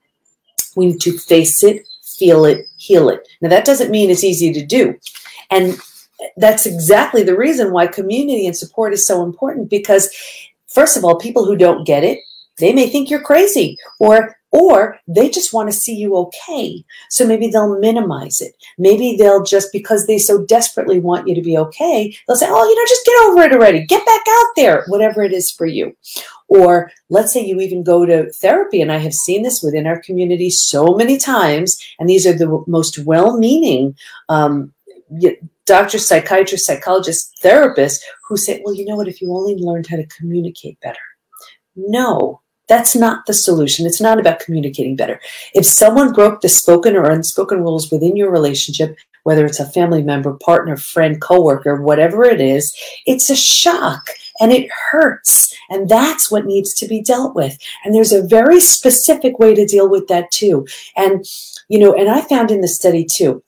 we 0.76 0.86
need 0.86 1.00
to 1.00 1.18
face 1.18 1.64
it, 1.64 1.86
feel 2.02 2.44
it, 2.44 2.66
heal 2.76 3.08
it. 3.08 3.26
Now, 3.40 3.48
that 3.48 3.64
doesn't 3.64 3.90
mean 3.90 4.10
it's 4.10 4.24
easy 4.24 4.52
to 4.52 4.64
do. 4.64 4.94
And 5.50 5.78
that's 6.36 6.66
exactly 6.66 7.22
the 7.22 7.36
reason 7.36 7.72
why 7.72 7.86
community 7.86 8.46
and 8.46 8.56
support 8.56 8.92
is 8.92 9.06
so 9.06 9.22
important 9.22 9.70
because, 9.70 10.10
first 10.68 10.96
of 10.96 11.04
all, 11.04 11.18
people 11.18 11.44
who 11.44 11.56
don't 11.56 11.86
get 11.86 12.04
it, 12.04 12.20
they 12.58 12.72
may 12.72 12.88
think 12.88 13.10
you're 13.10 13.20
crazy 13.20 13.76
or 13.98 14.36
Or 14.54 15.00
they 15.08 15.28
just 15.30 15.52
want 15.52 15.68
to 15.68 15.76
see 15.76 15.96
you 15.96 16.14
okay. 16.16 16.84
So 17.10 17.26
maybe 17.26 17.48
they'll 17.48 17.80
minimize 17.80 18.40
it. 18.40 18.54
Maybe 18.78 19.16
they'll 19.16 19.42
just, 19.42 19.72
because 19.72 20.06
they 20.06 20.16
so 20.16 20.44
desperately 20.44 21.00
want 21.00 21.26
you 21.26 21.34
to 21.34 21.42
be 21.42 21.58
okay, 21.58 22.16
they'll 22.28 22.36
say, 22.36 22.46
oh, 22.48 22.64
you 22.64 22.76
know, 22.76 22.86
just 22.86 23.04
get 23.04 23.24
over 23.24 23.42
it 23.42 23.52
already. 23.52 23.84
Get 23.84 24.06
back 24.06 24.22
out 24.28 24.46
there, 24.54 24.84
whatever 24.86 25.24
it 25.24 25.32
is 25.32 25.50
for 25.50 25.66
you. 25.66 25.96
Or 26.46 26.92
let's 27.10 27.32
say 27.32 27.44
you 27.44 27.58
even 27.58 27.82
go 27.82 28.06
to 28.06 28.30
therapy, 28.34 28.80
and 28.80 28.92
I 28.92 28.98
have 28.98 29.12
seen 29.12 29.42
this 29.42 29.60
within 29.60 29.88
our 29.88 30.00
community 30.00 30.50
so 30.50 30.94
many 30.94 31.18
times, 31.18 31.76
and 31.98 32.08
these 32.08 32.24
are 32.24 32.32
the 32.32 32.62
most 32.68 33.00
well 33.00 33.36
meaning 33.36 33.96
um, 34.28 34.72
doctors, 35.66 36.06
psychiatrists, 36.06 36.68
psychologists, 36.68 37.32
therapists 37.42 38.02
who 38.28 38.36
say, 38.36 38.62
well, 38.64 38.74
you 38.74 38.84
know 38.84 38.94
what, 38.94 39.08
if 39.08 39.20
you 39.20 39.32
only 39.32 39.56
learned 39.56 39.88
how 39.88 39.96
to 39.96 40.06
communicate 40.06 40.78
better. 40.80 41.00
No, 41.74 42.40
that's 42.68 42.96
not 42.96 43.26
the 43.26 43.34
solution. 43.34 43.86
It's 43.86 44.00
not 44.00 44.18
about 44.18 44.40
communicating 44.40 44.96
better. 44.96 45.20
If 45.54 45.66
someone 45.66 46.12
broke 46.12 46.40
the 46.40 46.48
spoken 46.48 46.96
or 46.96 47.10
unspoken 47.10 47.60
rules 47.60 47.90
within 47.90 48.16
your 48.16 48.30
relationship, 48.30 48.96
whether 49.24 49.44
it's 49.44 49.60
a 49.60 49.70
family 49.70 50.02
member, 50.02 50.34
partner, 50.34 50.76
friend, 50.76 51.20
coworker, 51.20 51.80
whatever 51.80 52.24
it 52.24 52.40
is, 52.40 52.74
it's 53.06 53.30
a 53.30 53.36
shock 53.36 54.08
and 54.40 54.52
it 54.52 54.70
hurts. 54.90 55.54
And 55.70 55.88
that's 55.88 56.30
what 56.30 56.46
needs 56.46 56.74
to 56.74 56.86
be 56.86 57.00
dealt 57.00 57.34
with. 57.34 57.58
And 57.84 57.94
there's 57.94 58.12
a 58.12 58.26
very 58.26 58.60
specific 58.60 59.38
way 59.38 59.54
to 59.54 59.66
deal 59.66 59.88
with 59.88 60.08
that 60.08 60.30
too. 60.30 60.66
And, 60.96 61.24
you 61.68 61.78
know, 61.78 61.94
and 61.94 62.08
I 62.08 62.20
found 62.20 62.50
in 62.50 62.60
the 62.60 62.68
study 62.68 63.06
too, 63.10 63.42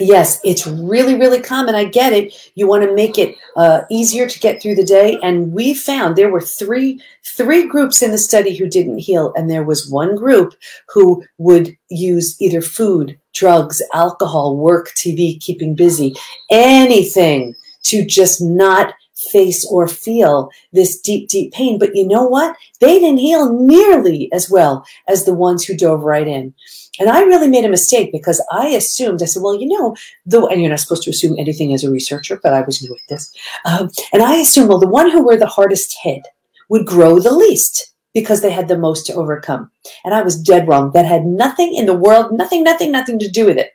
yes 0.00 0.40
it's 0.44 0.66
really 0.66 1.14
really 1.14 1.40
common. 1.40 1.74
I 1.74 1.84
get 1.84 2.12
it. 2.12 2.50
You 2.54 2.66
want 2.66 2.82
to 2.84 2.94
make 2.94 3.18
it 3.18 3.36
uh, 3.56 3.82
easier 3.90 4.26
to 4.26 4.40
get 4.40 4.60
through 4.60 4.76
the 4.76 4.84
day 4.84 5.18
and 5.22 5.52
we 5.52 5.74
found 5.74 6.16
there 6.16 6.30
were 6.30 6.40
three 6.40 7.00
three 7.36 7.66
groups 7.66 8.02
in 8.02 8.10
the 8.10 8.18
study 8.18 8.56
who 8.56 8.68
didn't 8.68 8.98
heal 8.98 9.32
and 9.36 9.48
there 9.48 9.64
was 9.64 9.90
one 9.90 10.16
group 10.16 10.54
who 10.88 11.24
would 11.38 11.76
use 11.88 12.36
either 12.40 12.62
food 12.62 13.18
drugs 13.34 13.82
alcohol 13.94 14.56
work 14.56 14.90
tv 14.96 15.40
keeping 15.40 15.74
busy 15.74 16.14
anything 16.50 17.54
to 17.82 18.04
just 18.04 18.40
not 18.40 18.94
face 19.30 19.66
or 19.70 19.86
feel 19.86 20.50
this 20.72 20.98
deep 21.00 21.28
deep 21.28 21.52
pain. 21.52 21.78
But 21.78 21.94
you 21.94 22.06
know 22.06 22.24
what? 22.24 22.56
They 22.80 22.98
didn't 22.98 23.18
heal 23.18 23.52
nearly 23.52 24.32
as 24.32 24.50
well 24.50 24.84
as 25.08 25.24
the 25.24 25.34
ones 25.34 25.64
who 25.64 25.76
dove 25.76 26.02
right 26.02 26.26
in 26.26 26.54
and 26.98 27.08
I 27.08 27.22
really 27.22 27.48
made 27.48 27.64
a 27.64 27.70
mistake 27.70 28.10
because 28.12 28.44
I 28.50 28.68
assumed, 28.68 29.22
I 29.22 29.26
said, 29.26 29.42
well, 29.42 29.58
you 29.58 29.66
know, 29.66 29.96
though, 30.26 30.48
and 30.48 30.60
you're 30.60 30.70
not 30.70 30.80
supposed 30.80 31.04
to 31.04 31.10
assume 31.10 31.38
anything 31.38 31.72
as 31.72 31.84
a 31.84 31.90
researcher, 31.90 32.40
but 32.42 32.52
I 32.52 32.62
was 32.62 32.82
new 32.82 32.92
at 32.92 33.00
this. 33.08 33.34
Um, 33.64 33.90
and 34.12 34.22
I 34.22 34.36
assumed, 34.36 34.68
well, 34.68 34.80
the 34.80 34.88
one 34.88 35.10
who 35.10 35.24
were 35.24 35.36
the 35.36 35.46
hardest 35.46 35.96
hit 36.02 36.26
would 36.68 36.86
grow 36.86 37.18
the 37.18 37.32
least 37.32 37.94
because 38.12 38.42
they 38.42 38.50
had 38.50 38.68
the 38.68 38.78
most 38.78 39.06
to 39.06 39.14
overcome. 39.14 39.70
And 40.04 40.14
I 40.14 40.22
was 40.22 40.40
dead 40.40 40.66
wrong. 40.66 40.90
That 40.92 41.06
had 41.06 41.26
nothing 41.26 41.74
in 41.74 41.86
the 41.86 41.96
world, 41.96 42.32
nothing, 42.32 42.64
nothing, 42.64 42.90
nothing 42.90 43.18
to 43.20 43.28
do 43.28 43.46
with 43.46 43.56
it. 43.56 43.72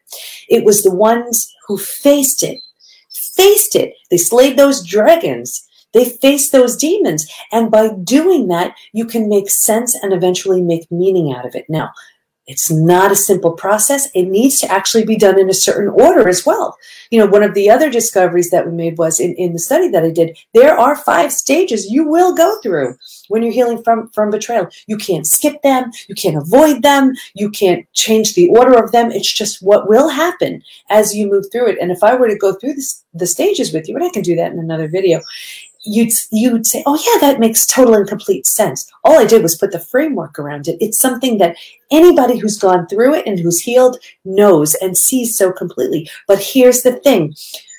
It 0.50 0.66
was 0.66 0.84
the 0.84 0.94
ones 0.94 1.54
who 1.68 1.78
faced 1.78 2.44
it, 2.44 2.60
faced 3.36 3.76
it. 3.76 3.94
They 4.12 4.18
slayed 4.18 4.58
those 4.58 4.86
dragons. 4.86 5.66
They 5.94 6.06
faced 6.06 6.52
those 6.52 6.76
demons. 6.76 7.26
And 7.54 7.72
by 7.72 7.90
doing 8.04 8.50
that, 8.50 8.76
you 8.92 9.06
can 9.06 9.30
make 9.30 9.50
sense 9.50 9.96
and 9.96 10.12
eventually 10.12 10.62
make 10.62 10.92
meaning 10.92 11.34
out 11.34 11.46
of 11.46 11.56
it. 11.56 11.66
Now, 11.70 11.92
it's 12.48 12.70
not 12.70 13.12
a 13.12 13.16
simple 13.16 13.54
process. 13.54 14.08
It 14.14 14.26
needs 14.26 14.60
to 14.60 14.72
actually 14.72 15.04
be 15.04 15.18
done 15.18 15.40
in 15.40 15.50
a 15.50 15.54
certain 15.54 15.90
order 15.90 16.30
as 16.30 16.46
well. 16.46 16.78
You 17.10 17.20
know, 17.20 17.26
one 17.26 17.44
of 17.44 17.56
the 17.56 17.70
other 17.70 17.90
discoveries 17.90 18.52
that 18.52 18.66
we 18.66 18.72
made 18.72 18.98
was 18.98 19.20
in, 19.20 19.34
in 19.36 19.54
the 19.54 19.60
study 19.60 19.90
that 19.90 20.04
I 20.04 20.12
did, 20.12 20.38
there 20.54 20.78
are 20.78 20.96
five 20.96 21.32
stages 21.32 21.90
you 21.90 22.08
will 22.08 22.36
go 22.36 22.60
through 22.62 22.98
when 23.30 23.42
you're 23.42 23.52
healing 23.52 23.84
from, 23.84 24.10
from 24.10 24.30
betrayal. 24.30 24.68
You 24.86 24.98
can't 24.98 25.26
skip 25.26 25.62
them. 25.64 25.92
You 26.08 26.16
can't 26.16 26.38
avoid 26.38 26.84
them. 26.84 27.14
You 27.34 27.50
can't 27.50 27.92
change 27.94 28.36
the 28.36 28.50
order 28.50 28.78
of 28.82 28.92
them. 28.92 29.12
It's 29.12 29.32
just 29.32 29.62
what 29.62 29.90
will 29.90 30.10
happen 30.10 30.62
as 30.90 31.16
you 31.16 31.28
move 31.28 31.46
through 31.52 31.70
it. 31.70 31.78
And 31.82 31.92
if 31.92 32.04
I 32.04 32.16
were 32.16 32.28
to 32.28 32.38
go 32.38 32.54
through 32.54 32.74
this, 32.74 33.04
the 33.14 33.28
stages 33.28 33.74
with 33.74 33.90
you, 33.90 33.96
and 33.96 34.04
I 34.04 34.10
can 34.10 34.22
do 34.22 34.36
that 34.36 34.52
in 34.52 34.60
another 34.60 34.88
video, 34.88 35.22
you'd 35.86 36.12
you'd 36.32 36.68
say, 36.68 36.84
"Oh 36.86 36.96
yeah, 36.96 37.20
that 37.22 37.40
makes 37.40 37.66
total 37.66 37.96
and 37.96 38.08
complete 38.08 38.48
sense." 38.48 38.92
All 39.04 39.20
I 39.20 39.26
did 39.26 39.44
was 39.44 39.56
put 39.56 39.72
the 39.72 39.80
framework 39.80 40.40
around 40.40 40.68
it. 40.68 40.78
It's 40.80 41.00
something 41.00 41.38
that 41.38 41.58
anybody 41.92 42.38
who's 42.38 42.58
gone 42.58 42.88
through 42.88 43.16
it 43.16 43.28
and 43.28 43.40
who's 43.40 43.62
healed 43.62 43.98
knows 44.24 44.74
and 44.76 44.98
sees 44.98 45.38
so 45.38 45.52
completely. 45.52 46.10
But 46.28 46.42
here's 46.42 46.82
the 46.82 46.94
thing: 46.94 47.36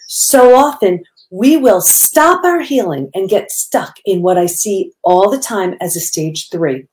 so 0.06 0.54
often 0.54 1.04
we 1.30 1.56
will 1.56 1.80
stop 1.80 2.44
our 2.44 2.60
healing 2.60 3.10
and 3.14 3.28
get 3.28 3.50
stuck 3.50 3.98
in 4.04 4.22
what 4.22 4.38
I 4.38 4.46
see 4.46 4.92
all 5.02 5.30
the 5.30 5.38
time 5.38 5.74
as 5.80 5.96
a 5.96 6.00
stage 6.00 6.50
three. 6.50 6.86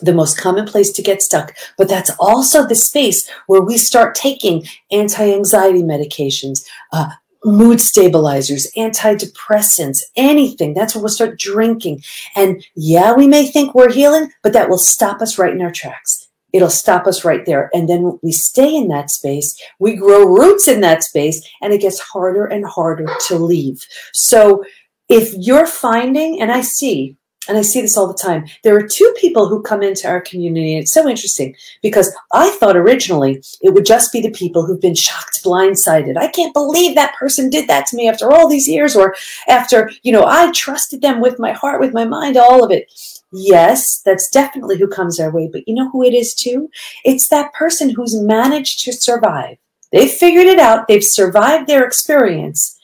The 0.00 0.12
most 0.12 0.36
common 0.36 0.66
place 0.66 0.90
to 0.92 1.02
get 1.02 1.22
stuck, 1.22 1.54
but 1.78 1.88
that's 1.88 2.10
also 2.18 2.66
the 2.66 2.74
space 2.74 3.30
where 3.46 3.60
we 3.60 3.78
start 3.78 4.16
taking 4.16 4.66
anti 4.90 5.32
anxiety 5.32 5.82
medications, 5.82 6.66
uh, 6.92 7.10
mood 7.44 7.80
stabilizers, 7.80 8.70
antidepressants, 8.76 10.00
anything. 10.16 10.74
That's 10.74 10.94
where 10.94 11.02
we'll 11.02 11.10
start 11.10 11.38
drinking. 11.38 12.02
And 12.36 12.64
yeah, 12.74 13.14
we 13.14 13.26
may 13.26 13.46
think 13.46 13.74
we're 13.74 13.92
healing, 13.92 14.30
but 14.42 14.52
that 14.52 14.68
will 14.68 14.78
stop 14.78 15.20
us 15.20 15.38
right 15.38 15.52
in 15.52 15.62
our 15.62 15.72
tracks. 15.72 16.28
It'll 16.52 16.70
stop 16.70 17.06
us 17.06 17.24
right 17.24 17.44
there. 17.46 17.70
And 17.72 17.88
then 17.88 18.18
we 18.22 18.32
stay 18.32 18.74
in 18.74 18.88
that 18.88 19.10
space, 19.10 19.58
we 19.78 19.96
grow 19.96 20.24
roots 20.24 20.68
in 20.68 20.80
that 20.82 21.02
space, 21.02 21.46
and 21.62 21.72
it 21.72 21.80
gets 21.80 21.98
harder 21.98 22.44
and 22.44 22.64
harder 22.66 23.06
to 23.28 23.36
leave. 23.36 23.80
So 24.12 24.62
if 25.08 25.32
you're 25.34 25.66
finding, 25.66 26.40
and 26.40 26.52
I 26.52 26.60
see 26.60 27.16
and 27.48 27.58
I 27.58 27.62
see 27.62 27.80
this 27.80 27.96
all 27.96 28.06
the 28.06 28.14
time. 28.14 28.46
There 28.62 28.76
are 28.76 28.86
two 28.86 29.12
people 29.18 29.48
who 29.48 29.62
come 29.62 29.82
into 29.82 30.08
our 30.08 30.20
community. 30.20 30.78
It's 30.78 30.92
so 30.92 31.08
interesting 31.08 31.56
because 31.82 32.14
I 32.32 32.50
thought 32.50 32.76
originally 32.76 33.42
it 33.60 33.74
would 33.74 33.84
just 33.84 34.12
be 34.12 34.20
the 34.20 34.30
people 34.30 34.64
who've 34.64 34.80
been 34.80 34.94
shocked, 34.94 35.42
blindsided. 35.44 36.16
I 36.16 36.28
can't 36.28 36.54
believe 36.54 36.94
that 36.94 37.16
person 37.16 37.50
did 37.50 37.68
that 37.68 37.86
to 37.86 37.96
me 37.96 38.08
after 38.08 38.32
all 38.32 38.48
these 38.48 38.68
years, 38.68 38.94
or 38.94 39.14
after, 39.48 39.90
you 40.02 40.12
know, 40.12 40.24
I 40.24 40.52
trusted 40.52 41.02
them 41.02 41.20
with 41.20 41.38
my 41.40 41.52
heart, 41.52 41.80
with 41.80 41.92
my 41.92 42.04
mind, 42.04 42.36
all 42.36 42.64
of 42.64 42.70
it. 42.70 42.92
Yes, 43.32 44.02
that's 44.04 44.30
definitely 44.30 44.78
who 44.78 44.86
comes 44.86 45.18
our 45.18 45.30
way. 45.30 45.48
But 45.50 45.66
you 45.66 45.74
know 45.74 45.90
who 45.90 46.04
it 46.04 46.14
is 46.14 46.34
too? 46.34 46.68
It's 47.04 47.28
that 47.28 47.52
person 47.54 47.90
who's 47.90 48.20
managed 48.20 48.84
to 48.84 48.92
survive. 48.92 49.56
They've 49.90 50.10
figured 50.10 50.46
it 50.46 50.58
out, 50.58 50.86
they've 50.88 51.04
survived 51.04 51.66
their 51.66 51.84
experience, 51.84 52.78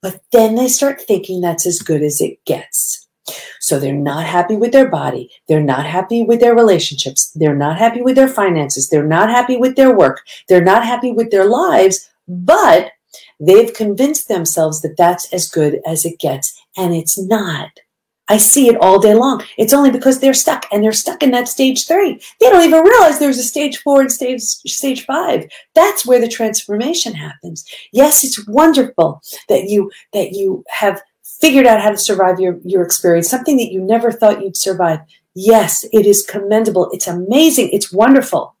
but 0.00 0.20
then 0.32 0.54
they 0.54 0.68
start 0.68 1.00
thinking 1.00 1.40
that's 1.40 1.66
as 1.66 1.80
good 1.80 2.02
as 2.02 2.20
it 2.20 2.42
gets. 2.46 3.07
So 3.60 3.78
they're 3.78 3.94
not 3.94 4.24
happy 4.24 4.56
with 4.56 4.72
their 4.72 4.88
body. 4.88 5.30
They're 5.48 5.62
not 5.62 5.86
happy 5.86 6.22
with 6.22 6.40
their 6.40 6.54
relationships. 6.54 7.30
They're 7.34 7.56
not 7.56 7.78
happy 7.78 8.02
with 8.02 8.16
their 8.16 8.28
finances. 8.28 8.88
They're 8.88 9.06
not 9.06 9.30
happy 9.30 9.56
with 9.56 9.76
their 9.76 9.94
work. 9.94 10.20
They're 10.48 10.64
not 10.64 10.84
happy 10.84 11.12
with 11.12 11.30
their 11.30 11.46
lives, 11.46 12.08
but 12.26 12.92
they've 13.40 13.72
convinced 13.72 14.28
themselves 14.28 14.80
that 14.82 14.96
that's 14.96 15.32
as 15.32 15.48
good 15.48 15.80
as 15.86 16.04
it 16.04 16.18
gets. 16.18 16.60
And 16.76 16.94
it's 16.94 17.18
not. 17.18 17.70
I 18.28 18.36
see 18.36 18.68
it 18.68 18.76
all 18.80 18.98
day 18.98 19.14
long. 19.14 19.42
It's 19.56 19.72
only 19.72 19.90
because 19.90 20.20
they're 20.20 20.34
stuck 20.34 20.66
and 20.70 20.84
they're 20.84 20.92
stuck 20.92 21.22
in 21.22 21.30
that 21.30 21.48
stage 21.48 21.86
three. 21.86 22.20
They 22.40 22.50
don't 22.50 22.64
even 22.64 22.84
realize 22.84 23.18
there's 23.18 23.38
a 23.38 23.42
stage 23.42 23.78
four 23.78 24.02
and 24.02 24.12
stage, 24.12 24.42
stage 24.42 25.06
five. 25.06 25.46
That's 25.74 26.04
where 26.04 26.20
the 26.20 26.28
transformation 26.28 27.14
happens. 27.14 27.64
Yes, 27.92 28.24
it's 28.24 28.46
wonderful 28.46 29.22
that 29.48 29.64
you, 29.64 29.90
that 30.12 30.32
you 30.32 30.62
have 30.68 31.00
figured 31.40 31.66
out 31.66 31.80
how 31.80 31.90
to 31.90 31.96
survive 31.96 32.40
your, 32.40 32.58
your 32.64 32.82
experience, 32.82 33.28
something 33.28 33.56
that 33.56 33.72
you 33.72 33.80
never 33.80 34.10
thought 34.10 34.42
you'd 34.42 34.56
survive. 34.56 35.00
Yes, 35.34 35.84
it 35.92 36.06
is 36.06 36.26
commendable. 36.26 36.90
It's 36.92 37.06
amazing. 37.06 37.70
It's 37.72 37.92
wonderful. 37.92 38.56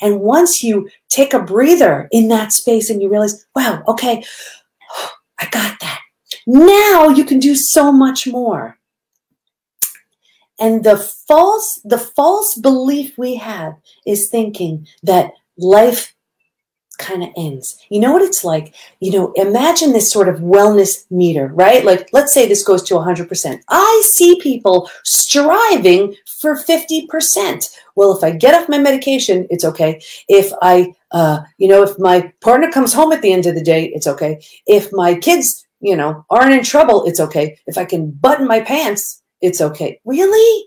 And 0.00 0.20
once 0.20 0.62
you 0.62 0.90
take 1.08 1.32
a 1.32 1.42
breather 1.42 2.08
in 2.10 2.28
that 2.28 2.52
space 2.52 2.90
and 2.90 3.00
you 3.00 3.08
realize, 3.08 3.46
wow, 3.54 3.82
okay, 3.88 4.22
I 5.38 5.48
got 5.50 5.80
that. 5.80 6.00
Now 6.46 7.08
you 7.08 7.24
can 7.24 7.38
do 7.38 7.54
so 7.54 7.90
much 7.90 8.26
more. 8.26 8.78
And 10.60 10.84
the 10.84 10.98
false, 10.98 11.80
the 11.84 11.98
false 11.98 12.56
belief 12.58 13.18
we 13.18 13.36
have 13.36 13.74
is 14.06 14.28
thinking 14.28 14.86
that 15.02 15.32
life 15.58 16.13
kind 16.96 17.22
of 17.22 17.30
ends. 17.36 17.76
You 17.90 18.00
know 18.00 18.12
what 18.12 18.22
it's 18.22 18.44
like? 18.44 18.74
You 19.00 19.12
know, 19.12 19.32
imagine 19.36 19.92
this 19.92 20.10
sort 20.10 20.28
of 20.28 20.40
wellness 20.40 21.04
meter, 21.10 21.48
right? 21.48 21.84
Like, 21.84 22.08
let's 22.12 22.32
say 22.32 22.46
this 22.46 22.64
goes 22.64 22.82
to 22.84 22.94
100%. 22.94 23.60
I 23.68 24.02
see 24.04 24.40
people 24.40 24.90
striving 25.04 26.14
for 26.40 26.56
50%. 26.56 27.76
Well, 27.96 28.16
if 28.16 28.24
I 28.24 28.30
get 28.30 28.54
off 28.54 28.68
my 28.68 28.78
medication, 28.78 29.46
it's 29.50 29.64
okay. 29.64 30.02
If 30.28 30.52
I, 30.62 30.94
uh, 31.10 31.40
you 31.58 31.68
know, 31.68 31.82
if 31.82 31.98
my 31.98 32.32
partner 32.40 32.70
comes 32.70 32.92
home 32.92 33.12
at 33.12 33.22
the 33.22 33.32
end 33.32 33.46
of 33.46 33.54
the 33.54 33.62
day, 33.62 33.86
it's 33.94 34.06
okay. 34.06 34.42
If 34.66 34.92
my 34.92 35.14
kids, 35.14 35.66
you 35.80 35.96
know, 35.96 36.24
aren't 36.30 36.54
in 36.54 36.64
trouble, 36.64 37.04
it's 37.06 37.20
okay. 37.20 37.58
If 37.66 37.78
I 37.78 37.84
can 37.84 38.10
button 38.10 38.46
my 38.46 38.60
pants, 38.60 39.22
it's 39.40 39.60
okay. 39.60 40.00
Really? 40.04 40.66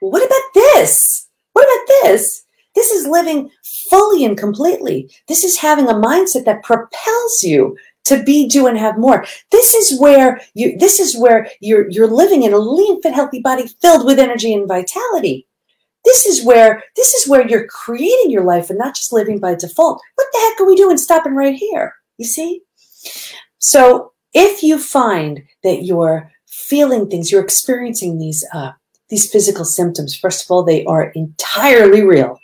What 0.00 0.24
about 0.24 0.54
this? 0.54 1.26
What 1.52 1.64
about 1.64 1.86
this? 2.02 2.44
This 2.78 2.92
is 2.92 3.08
living 3.08 3.50
fully 3.90 4.24
and 4.24 4.38
completely. 4.38 5.10
This 5.26 5.42
is 5.42 5.58
having 5.58 5.88
a 5.88 5.94
mindset 5.94 6.44
that 6.44 6.62
propels 6.62 7.42
you 7.42 7.76
to 8.04 8.22
be, 8.22 8.46
do, 8.46 8.68
and 8.68 8.78
have 8.78 8.96
more. 8.96 9.26
This 9.50 9.74
is 9.74 9.98
where 10.00 10.40
you. 10.54 10.78
This 10.78 11.00
is 11.00 11.18
where 11.18 11.48
you're 11.60 11.90
you're 11.90 12.06
living 12.06 12.44
in 12.44 12.52
a 12.52 12.58
lean, 12.58 13.02
fit, 13.02 13.14
healthy 13.14 13.40
body 13.40 13.66
filled 13.82 14.06
with 14.06 14.20
energy 14.20 14.54
and 14.54 14.68
vitality. 14.68 15.48
this 16.04 16.24
is 16.24 16.44
where 16.44 16.84
this 16.94 17.14
is 17.14 17.28
where 17.28 17.48
you're 17.48 17.66
creating 17.66 18.30
your 18.30 18.44
life 18.44 18.70
and 18.70 18.78
not 18.78 18.94
just 18.94 19.12
living 19.12 19.40
by 19.40 19.56
default. 19.56 20.00
What 20.14 20.28
the 20.32 20.38
heck 20.38 20.60
are 20.60 20.66
we 20.66 20.76
doing 20.76 20.98
stopping 20.98 21.34
right 21.34 21.56
here? 21.56 21.96
You 22.16 22.26
see? 22.26 22.62
So 23.58 24.12
if 24.34 24.62
you 24.62 24.78
find 24.78 25.42
that 25.64 25.82
you're 25.82 26.30
feeling 26.46 27.10
things, 27.10 27.32
you're 27.32 27.42
experiencing 27.42 28.18
these 28.18 28.46
uh, 28.54 28.70
these 29.08 29.28
physical 29.28 29.64
symptoms, 29.64 30.14
first 30.14 30.44
of 30.44 30.50
all, 30.52 30.62
they 30.62 30.84
are 30.84 31.10
entirely 31.16 32.02
real. 32.02 32.38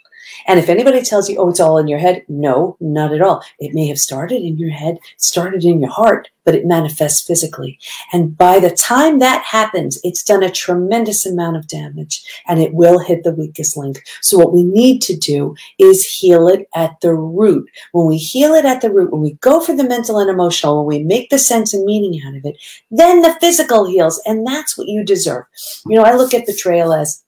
And 0.47 0.59
if 0.59 0.69
anybody 0.69 1.03
tells 1.03 1.29
you, 1.29 1.39
oh, 1.39 1.49
it's 1.49 1.61
all 1.61 1.79
in 1.79 1.89
your 1.89 1.99
head, 1.99 2.25
no, 2.29 2.77
not 2.81 3.13
at 3.13 3.23
all. 3.23 3.43
It 3.59 3.75
may 3.75 3.87
have 3.89 3.99
started 3.99 4.43
in 4.43 4.59
your 4.59 4.71
head, 4.71 4.99
started 5.17 5.65
in 5.65 5.81
your 5.81 5.91
heart, 5.91 6.29
but 6.45 6.55
it 6.55 6.67
manifests 6.67 7.27
physically. 7.27 7.79
And 8.13 8.37
by 8.37 8.59
the 8.59 8.71
time 8.71 9.19
that 9.21 9.43
happens, 9.45 9.99
it's 10.05 10.23
done 10.23 10.43
a 10.43 10.51
tremendous 10.51 11.25
amount 11.25 11.57
of 11.57 11.67
damage 11.67 12.23
and 12.47 12.61
it 12.61 12.75
will 12.75 12.99
hit 12.99 13.25
the 13.25 13.35
weakest 13.35 13.77
link. 13.77 14.05
So 14.21 14.39
what 14.39 14.53
we 14.53 14.63
need 14.63 15.01
to 15.03 15.17
do 15.17 15.55
is 15.79 16.07
heal 16.07 16.49
it 16.49 16.69
at 16.75 17.01
the 17.01 17.15
root. 17.15 17.69
When 17.93 18.07
we 18.07 18.19
heal 18.19 18.55
it 18.55 18.65
at 18.65 18.83
the 18.83 18.93
root, 18.93 19.13
when 19.13 19.23
we 19.23 19.35
go 19.35 19.61
for 19.61 19.75
the 19.75 19.85
mental 19.85 20.19
and 20.19 20.31
emotional, 20.31 20.85
when 20.85 20.99
we 20.99 21.05
make 21.05 21.31
the 21.31 21.39
sense 21.39 21.73
and 21.73 21.85
meaning 21.85 22.21
out 22.27 22.37
of 22.37 22.45
it, 22.45 22.57
then 22.91 23.23
the 23.23 23.37
physical 23.41 23.87
heals. 23.87 24.21
And 24.27 24.47
that's 24.47 24.77
what 24.77 24.89
you 24.89 25.05
deserve. 25.05 25.45
You 25.87 25.97
know, 25.97 26.05
I 26.05 26.15
look 26.15 26.35
at 26.35 26.47
betrayal 26.47 26.93
as 26.93 27.23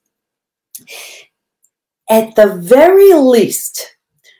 at 2.09 2.35
the 2.35 2.55
very 2.55 3.13
least, 3.13 3.97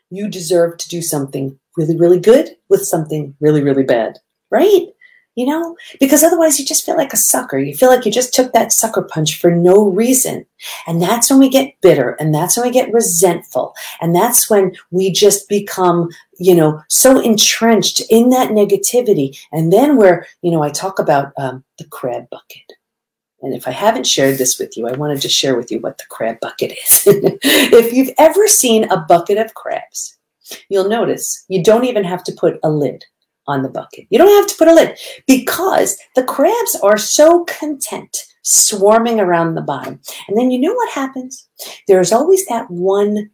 you 0.09 0.29
deserve 0.29 0.77
to 0.77 0.89
do 0.89 1.01
something 1.01 1.59
really, 1.75 1.97
really 1.97 2.19
good 2.19 2.55
with 2.69 2.85
something 2.85 3.35
really, 3.39 3.61
really 3.61 3.83
bad, 3.83 4.17
right? 4.51 4.87
You 5.35 5.45
know, 5.45 5.77
because 5.99 6.23
otherwise 6.23 6.57
you 6.59 6.65
just 6.65 6.83
feel 6.83 6.97
like 6.97 7.13
a 7.13 7.17
sucker. 7.17 7.59
You 7.59 7.75
feel 7.75 7.89
like 7.89 8.05
you 8.05 8.11
just 8.11 8.33
took 8.33 8.53
that 8.53 8.71
sucker 8.71 9.03
punch 9.03 9.39
for 9.39 9.51
no 9.51 9.87
reason. 9.87 10.47
And 10.87 10.99
that's 10.99 11.29
when 11.29 11.37
we 11.37 11.47
get 11.47 11.79
bitter 11.81 12.17
and 12.19 12.33
that's 12.33 12.57
when 12.57 12.65
we 12.65 12.71
get 12.71 12.91
resentful. 12.91 13.75
And 14.01 14.15
that's 14.15 14.49
when 14.49 14.75
we 14.89 15.11
just 15.11 15.47
become, 15.47 16.09
you 16.39 16.55
know, 16.55 16.81
so 16.89 17.19
entrenched 17.19 18.01
in 18.09 18.29
that 18.29 18.49
negativity. 18.49 19.37
And 19.51 19.71
then 19.71 19.97
we're, 19.97 20.25
you 20.41 20.49
know, 20.49 20.63
I 20.63 20.71
talk 20.71 20.97
about 20.97 21.33
um, 21.37 21.63
the 21.77 21.85
crab 21.85 22.27
bucket 22.31 22.76
and 23.41 23.53
if 23.53 23.67
I 23.67 23.71
haven't 23.71 24.07
shared 24.07 24.37
this 24.37 24.57
with 24.57 24.75
you, 24.75 24.87
I 24.87 24.93
wanted 24.93 25.21
to 25.21 25.29
share 25.29 25.55
with 25.55 25.71
you 25.71 25.79
what 25.79 25.97
the 25.97 26.05
crab 26.09 26.39
bucket 26.39 26.71
is. 26.71 27.03
if 27.05 27.93
you've 27.93 28.13
ever 28.17 28.47
seen 28.47 28.85
a 28.85 28.97
bucket 28.97 29.37
of 29.37 29.53
crabs, 29.53 30.17
you'll 30.69 30.89
notice 30.89 31.45
you 31.47 31.63
don't 31.63 31.85
even 31.85 32.03
have 32.03 32.23
to 32.25 32.31
put 32.31 32.59
a 32.63 32.69
lid 32.69 33.05
on 33.47 33.61
the 33.61 33.69
bucket. 33.69 34.05
You 34.09 34.17
don't 34.17 34.35
have 34.41 34.47
to 34.47 34.57
put 34.57 34.67
a 34.67 34.73
lid 34.73 34.97
because 35.27 35.97
the 36.15 36.23
crabs 36.23 36.77
are 36.81 36.97
so 36.97 37.45
content 37.45 38.17
swarming 38.41 39.19
around 39.19 39.55
the 39.55 39.61
bottom. 39.61 39.99
And 40.27 40.37
then 40.37 40.51
you 40.51 40.59
know 40.59 40.73
what 40.73 40.89
happens? 40.89 41.47
There's 41.87 42.11
always 42.11 42.45
that 42.47 42.69
one 42.71 43.29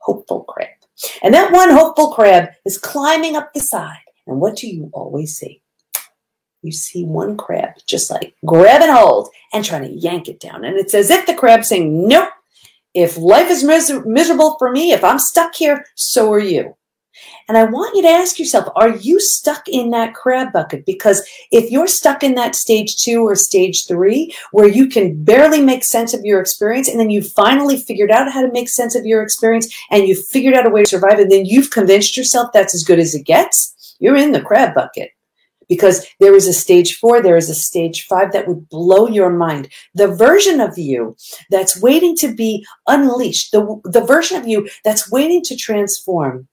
hopeful 0.00 0.44
crab. 0.44 0.68
And 1.22 1.34
that 1.34 1.52
one 1.52 1.70
hopeful 1.70 2.12
crab 2.12 2.50
is 2.64 2.78
climbing 2.78 3.36
up 3.36 3.52
the 3.52 3.60
side. 3.60 3.96
And 4.26 4.40
what 4.40 4.56
do 4.56 4.68
you 4.68 4.90
always 4.92 5.36
see? 5.36 5.61
You 6.62 6.72
see 6.72 7.04
one 7.04 7.36
crab 7.36 7.70
just 7.86 8.10
like 8.10 8.34
grabbing 8.46 8.92
hold 8.92 9.28
and 9.52 9.64
trying 9.64 9.82
to 9.82 9.92
yank 9.92 10.28
it 10.28 10.40
down. 10.40 10.64
And 10.64 10.78
it's 10.78 10.94
as 10.94 11.10
if 11.10 11.26
the 11.26 11.34
crab 11.34 11.64
saying, 11.64 12.08
Nope, 12.08 12.30
if 12.94 13.16
life 13.16 13.50
is 13.50 13.64
mis- 13.64 13.92
miserable 14.06 14.56
for 14.58 14.70
me, 14.70 14.92
if 14.92 15.02
I'm 15.02 15.18
stuck 15.18 15.54
here, 15.54 15.84
so 15.94 16.32
are 16.32 16.38
you. 16.38 16.76
And 17.48 17.58
I 17.58 17.64
want 17.64 17.94
you 17.94 18.02
to 18.02 18.08
ask 18.08 18.38
yourself, 18.38 18.68
are 18.76 18.96
you 18.96 19.20
stuck 19.20 19.68
in 19.68 19.90
that 19.90 20.14
crab 20.14 20.52
bucket? 20.52 20.86
Because 20.86 21.22
if 21.50 21.70
you're 21.70 21.86
stuck 21.86 22.22
in 22.22 22.34
that 22.36 22.54
stage 22.54 22.96
two 22.96 23.26
or 23.26 23.34
stage 23.34 23.86
three, 23.86 24.34
where 24.52 24.68
you 24.68 24.86
can 24.88 25.22
barely 25.22 25.60
make 25.60 25.84
sense 25.84 26.14
of 26.14 26.24
your 26.24 26.40
experience, 26.40 26.88
and 26.88 26.98
then 26.98 27.10
you 27.10 27.22
finally 27.22 27.76
figured 27.76 28.10
out 28.10 28.32
how 28.32 28.40
to 28.40 28.52
make 28.52 28.68
sense 28.68 28.94
of 28.94 29.04
your 29.04 29.22
experience, 29.22 29.74
and 29.90 30.08
you 30.08 30.14
figured 30.14 30.54
out 30.54 30.66
a 30.66 30.70
way 30.70 30.84
to 30.84 30.88
survive, 30.88 31.18
and 31.18 31.30
then 31.30 31.44
you've 31.44 31.70
convinced 31.70 32.16
yourself 32.16 32.50
that's 32.52 32.74
as 32.74 32.84
good 32.84 32.98
as 32.98 33.14
it 33.14 33.24
gets, 33.24 33.96
you're 33.98 34.16
in 34.16 34.32
the 34.32 34.40
crab 34.40 34.74
bucket 34.74 35.10
because 35.72 36.06
there 36.20 36.34
is 36.34 36.46
a 36.46 36.52
stage 36.52 36.98
four, 36.98 37.22
there 37.22 37.38
is 37.38 37.48
a 37.48 37.54
stage 37.54 38.04
five 38.06 38.30
that 38.32 38.46
would 38.46 38.68
blow 38.68 39.08
your 39.08 39.30
mind. 39.30 39.70
The 39.94 40.08
version 40.08 40.60
of 40.60 40.76
you 40.76 41.16
that's 41.50 41.80
waiting 41.80 42.14
to 42.16 42.34
be 42.34 42.66
unleashed, 42.86 43.52
the, 43.52 43.80
the 43.84 44.04
version 44.04 44.36
of 44.36 44.46
you 44.46 44.68
that's 44.84 45.10
waiting 45.10 45.42
to 45.44 45.56
transform 45.56 46.46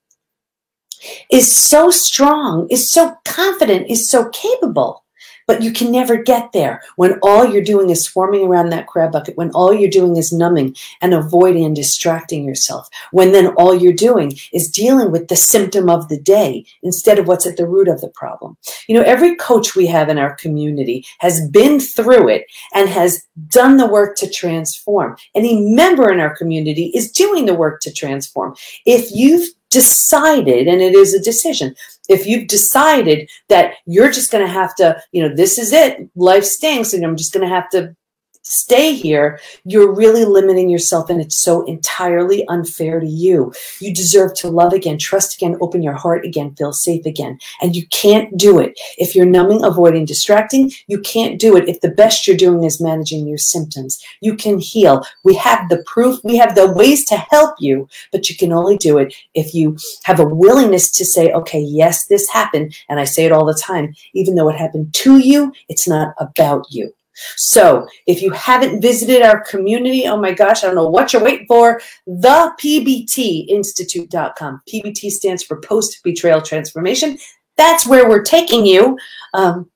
is 1.30 1.54
so 1.54 1.92
strong, 1.92 2.66
is 2.70 2.90
so 2.90 3.14
confident, 3.26 3.90
is 3.90 4.10
so 4.10 4.30
capable 4.30 5.04
but 5.50 5.64
you 5.64 5.74
can 5.74 5.92
never 5.92 6.16
get 6.16 6.52
there 6.52 6.80
when 6.96 7.18
all 7.24 7.44
you're 7.44 7.64
doing 7.64 7.90
is 7.90 8.04
swarming 8.04 8.46
around 8.46 8.70
that 8.70 8.86
crab 8.86 9.12
bucket, 9.12 9.36
when 9.36 9.50
all 9.50 9.74
you're 9.74 9.90
doing 9.90 10.16
is 10.16 10.32
numbing 10.32 10.76
and 11.02 11.12
avoiding 11.12 11.66
and 11.66 11.76
distracting 11.76 12.46
yourself, 12.46 12.88
when 13.14 13.32
then 13.32 13.48
all 13.56 13.74
you're 13.74 13.92
doing 13.92 14.32
is 14.54 14.70
dealing 14.70 15.10
with 15.12 15.28
the 15.28 15.36
symptom 15.36 15.90
of 15.90 16.08
the 16.08 16.20
day 16.20 16.64
instead 16.84 17.18
of 17.18 17.28
what's 17.28 17.48
at 17.48 17.58
the 17.58 17.66
root 17.68 17.88
of 17.88 18.00
the 18.00 18.10
problem. 18.10 18.56
You 18.88 18.94
know, 18.94 19.02
every 19.02 19.36
coach 19.38 19.76
we 19.76 19.88
have 19.88 20.08
in 20.08 20.20
our 20.20 20.36
community 20.36 21.04
has 21.18 21.50
been 21.50 21.80
through 21.80 22.30
it 22.30 22.46
and 22.76 22.88
has 22.88 23.26
done 23.48 23.78
the 23.78 23.88
work 23.88 24.18
to 24.18 24.30
transform. 24.30 25.18
Any 25.34 25.74
member 25.74 26.12
in 26.12 26.20
our 26.20 26.36
community 26.38 26.92
is 26.94 27.12
doing 27.12 27.48
the 27.48 27.56
work 27.56 27.82
to 27.82 27.92
transform. 27.92 28.56
If 28.86 29.10
you've 29.12 29.50
decided, 29.72 30.68
and 30.68 30.82
it 30.82 30.96
is 30.96 31.14
a 31.14 31.24
decision, 31.24 31.76
if 32.10 32.26
you've 32.26 32.48
decided 32.48 33.30
that 33.48 33.76
you're 33.86 34.12
just 34.12 34.32
going 34.32 34.46
to 34.46 34.52
have 34.52 34.76
to, 34.76 35.02
you 35.12 35.22
know, 35.22 35.34
this 35.34 35.58
is 35.58 35.72
it, 35.72 36.10
life 36.16 36.44
stinks, 36.44 36.94
and 36.94 37.06
I'm 37.06 37.16
just 37.16 37.32
going 37.32 37.48
to 37.48 37.54
have 37.54 37.70
to 37.70 37.96
stay 38.42 38.94
here, 38.94 39.40
you're 39.66 39.94
really 39.94 40.26
limiting 40.26 40.70
yourself 40.70 41.10
and 41.10 41.22
it's 41.22 41.40
so 41.40 41.64
entirely 41.66 42.48
unfair 42.48 43.00
to 43.00 43.08
you. 43.08 43.54
You 43.80 43.94
deserve 43.94 44.34
to 44.36 44.50
love 44.50 44.74
again, 44.74 44.98
trust 44.98 45.36
again, 45.36 45.58
open 45.62 45.84
your 45.84 45.94
heart 45.94 46.26
again, 46.26 46.56
feel 46.56 46.74
safe 46.74 47.06
again. 47.06 47.40
And 47.62 47.76
you 47.76 47.86
can't 47.88 48.36
do 48.38 48.60
it 48.60 48.80
if 48.98 49.16
you're 49.16 49.26
numbing, 49.26 49.64
avoiding, 49.64 50.06
distracting. 50.06 50.72
You 50.88 51.00
can't 51.00 51.40
do 51.40 51.56
it 51.58 51.68
if 51.68 51.82
the 51.82 51.92
best 51.92 52.28
you're 52.28 52.38
doing 52.38 52.64
is 52.64 52.82
managing 52.82 53.28
your 53.28 53.38
symptoms. 53.38 54.04
You 54.22 54.36
can 54.36 54.60
heal. 54.60 55.06
We 55.24 55.36
have 55.36 55.70
the 55.70 55.84
proof, 55.86 56.20
we 56.24 56.38
have 56.38 56.56
the 56.56 56.72
ways 56.72 57.06
to 57.06 57.18
help 57.18 57.56
you, 57.60 57.88
but 58.12 58.30
you 58.30 58.36
can 58.36 58.52
only 58.52 58.78
do 58.78 58.98
it 58.98 59.14
if 59.34 59.54
you 59.54 59.78
have 60.04 60.20
a 60.20 60.26
willingness 60.26 60.92
to 60.92 61.06
say, 61.06 61.32
okay, 61.32 61.60
yes, 61.62 62.08
this 62.08 62.30
happened. 62.30 62.76
And 62.90 63.00
I 63.00 63.04
say 63.04 63.26
it 63.26 63.32
all 63.32 63.46
the 63.46 63.54
time, 63.54 63.94
even 64.14 64.36
though 64.36 64.50
it 64.50 64.58
happened 64.58 64.94
to 64.96 65.18
you, 65.18 65.54
it's 65.68 65.88
not 65.88 66.14
about 66.20 66.66
you. 66.70 66.94
So 67.36 67.86
if 68.08 68.22
you 68.22 68.32
haven't 68.32 68.82
visited 68.82 69.22
our 69.22 69.44
community, 69.44 70.08
oh 70.08 70.18
my 70.20 70.32
gosh, 70.32 70.64
I 70.64 70.68
don't 70.68 70.76
know 70.76 70.90
what 70.90 71.14
you're 71.14 71.24
waiting 71.24 71.46
for, 71.48 71.82
thepbtinstitute.com. 72.08 74.62
PBT 74.72 75.10
stands 75.10 75.44
for 75.44 75.60
Post 75.62 76.00
Betrayal 76.04 76.42
Transformation. 76.42 77.18
That's 77.58 77.86
where 77.86 78.08
we're 78.08 78.24
taking 78.24 78.66
you. 78.66 78.98
Um, 79.34 79.70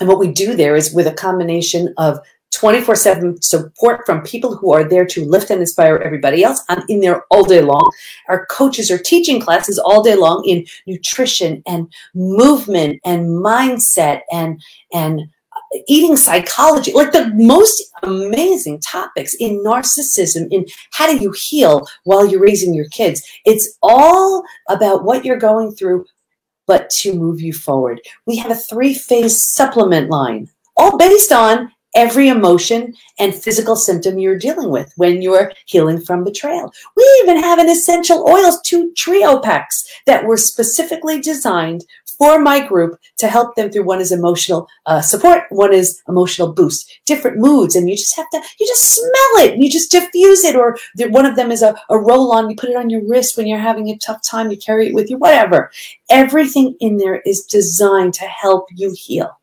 and 0.00 0.08
what 0.08 0.20
we 0.20 0.32
do 0.32 0.54
there 0.54 0.76
is 0.76 0.94
with 0.94 1.08
a 1.08 1.12
combination 1.12 1.92
of 1.98 2.20
24 2.52 2.96
7 2.96 3.42
support 3.42 4.06
from 4.06 4.22
people 4.22 4.56
who 4.56 4.72
are 4.72 4.88
there 4.88 5.04
to 5.04 5.24
lift 5.24 5.50
and 5.50 5.60
inspire 5.60 5.98
everybody 5.98 6.42
else. 6.42 6.64
I'm 6.68 6.82
in 6.88 7.00
there 7.00 7.24
all 7.30 7.44
day 7.44 7.60
long. 7.60 7.90
Our 8.28 8.46
coaches 8.46 8.90
are 8.90 8.98
teaching 8.98 9.40
classes 9.40 9.78
all 9.78 10.02
day 10.02 10.16
long 10.16 10.44
in 10.46 10.64
nutrition 10.86 11.62
and 11.66 11.92
movement 12.14 13.00
and 13.04 13.28
mindset 13.28 14.22
and, 14.32 14.62
and 14.92 15.22
eating 15.86 16.16
psychology, 16.16 16.92
like 16.92 17.12
the 17.12 17.32
most 17.34 17.82
amazing 18.02 18.80
topics 18.80 19.34
in 19.34 19.62
narcissism, 19.64 20.48
in 20.50 20.66
how 20.92 21.06
do 21.06 21.22
you 21.22 21.34
heal 21.36 21.86
while 22.04 22.26
you're 22.26 22.40
raising 22.40 22.74
your 22.74 22.88
kids. 22.88 23.22
It's 23.44 23.76
all 23.82 24.42
about 24.68 25.04
what 25.04 25.24
you're 25.24 25.38
going 25.38 25.72
through, 25.72 26.06
but 26.66 26.90
to 26.90 27.14
move 27.14 27.40
you 27.40 27.52
forward. 27.52 28.00
We 28.26 28.36
have 28.36 28.50
a 28.50 28.56
three 28.56 28.94
phase 28.94 29.46
supplement 29.46 30.10
line, 30.10 30.48
all 30.76 30.96
based 30.96 31.32
on 31.32 31.72
every 31.94 32.28
emotion 32.28 32.94
and 33.18 33.34
physical 33.34 33.74
symptom 33.74 34.18
you're 34.18 34.38
dealing 34.38 34.70
with 34.70 34.92
when 34.96 35.22
you're 35.22 35.52
healing 35.66 36.00
from 36.00 36.22
betrayal. 36.22 36.72
We 36.96 37.20
even 37.22 37.42
have 37.42 37.58
an 37.58 37.68
essential 37.68 38.28
oils, 38.28 38.60
two 38.62 38.92
trio 38.96 39.40
packs 39.40 39.84
that 40.06 40.24
were 40.24 40.36
specifically 40.36 41.20
designed 41.20 41.84
for 42.18 42.40
my 42.40 42.66
group 42.66 42.98
to 43.18 43.28
help 43.28 43.54
them 43.54 43.70
through 43.70 43.84
one 43.84 44.00
is 44.00 44.12
emotional 44.12 44.68
uh, 44.86 45.00
support, 45.00 45.44
one 45.50 45.72
is 45.72 46.02
emotional 46.08 46.52
boost, 46.52 47.00
different 47.06 47.38
moods. 47.38 47.76
And 47.76 47.88
you 47.88 47.96
just 47.96 48.16
have 48.16 48.28
to, 48.30 48.42
you 48.58 48.66
just 48.66 48.94
smell 48.94 49.46
it, 49.46 49.58
you 49.58 49.70
just 49.70 49.90
diffuse 49.90 50.44
it. 50.44 50.56
Or 50.56 50.76
one 51.10 51.26
of 51.26 51.36
them 51.36 51.50
is 51.50 51.62
a, 51.62 51.74
a 51.88 51.98
roll 51.98 52.32
on, 52.32 52.50
you 52.50 52.56
put 52.56 52.70
it 52.70 52.76
on 52.76 52.90
your 52.90 53.06
wrist 53.06 53.36
when 53.36 53.46
you're 53.46 53.58
having 53.58 53.88
a 53.88 53.98
tough 53.98 54.22
time, 54.22 54.50
you 54.50 54.56
carry 54.56 54.88
it 54.88 54.94
with 54.94 55.08
you, 55.08 55.16
whatever. 55.16 55.70
Everything 56.10 56.76
in 56.80 56.96
there 56.96 57.20
is 57.20 57.44
designed 57.44 58.14
to 58.14 58.24
help 58.24 58.66
you 58.74 58.92
heal. 58.96 59.38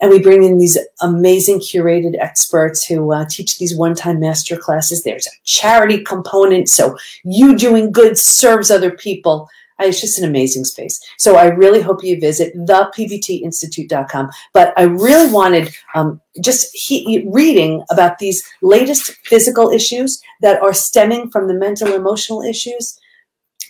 And 0.00 0.10
we 0.10 0.18
bring 0.18 0.44
in 0.44 0.56
these 0.56 0.78
amazing 1.02 1.60
curated 1.60 2.16
experts 2.18 2.86
who 2.86 3.12
uh, 3.12 3.26
teach 3.28 3.58
these 3.58 3.76
one 3.76 3.94
time 3.94 4.18
master 4.18 4.56
classes. 4.56 5.02
There's 5.02 5.26
a 5.26 5.30
charity 5.44 6.02
component. 6.02 6.70
So 6.70 6.96
you 7.22 7.56
doing 7.56 7.92
good 7.92 8.16
serves 8.16 8.70
other 8.70 8.90
people. 8.90 9.48
It's 9.86 10.00
just 10.00 10.18
an 10.18 10.28
amazing 10.28 10.64
space. 10.64 11.00
So 11.18 11.36
I 11.36 11.46
really 11.46 11.80
hope 11.80 12.04
you 12.04 12.18
visit 12.20 12.54
thepbtinstitute.com. 12.56 14.30
But 14.52 14.72
I 14.76 14.82
really 14.82 15.32
wanted 15.32 15.74
um, 15.94 16.20
just 16.42 16.70
he, 16.74 17.26
reading 17.28 17.84
about 17.90 18.18
these 18.18 18.42
latest 18.62 19.12
physical 19.24 19.70
issues 19.70 20.22
that 20.40 20.60
are 20.62 20.72
stemming 20.72 21.30
from 21.30 21.48
the 21.48 21.54
mental 21.54 21.92
emotional 21.92 22.42
issues. 22.42 22.98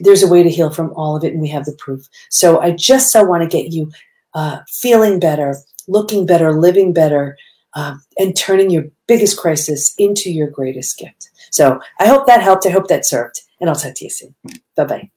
There's 0.00 0.22
a 0.22 0.28
way 0.28 0.42
to 0.42 0.50
heal 0.50 0.70
from 0.70 0.92
all 0.94 1.16
of 1.16 1.24
it, 1.24 1.32
and 1.32 1.42
we 1.42 1.48
have 1.48 1.66
the 1.66 1.76
proof. 1.78 2.08
So 2.30 2.60
I 2.60 2.72
just 2.72 3.12
so 3.12 3.22
want 3.24 3.42
to 3.42 3.48
get 3.48 3.72
you 3.72 3.90
uh, 4.34 4.60
feeling 4.68 5.20
better, 5.20 5.56
looking 5.88 6.26
better, 6.26 6.52
living 6.52 6.92
better, 6.92 7.36
um, 7.74 8.02
and 8.18 8.36
turning 8.36 8.70
your 8.70 8.84
biggest 9.06 9.38
crisis 9.38 9.94
into 9.98 10.30
your 10.30 10.48
greatest 10.48 10.98
gift. 10.98 11.30
So 11.50 11.80
I 11.98 12.06
hope 12.06 12.26
that 12.26 12.42
helped. 12.42 12.66
I 12.66 12.70
hope 12.70 12.88
that 12.88 13.06
served. 13.06 13.42
And 13.60 13.68
I'll 13.68 13.76
talk 13.76 13.94
to 13.96 14.04
you 14.04 14.10
soon. 14.10 14.34
Bye 14.76 14.84
bye. 14.84 15.10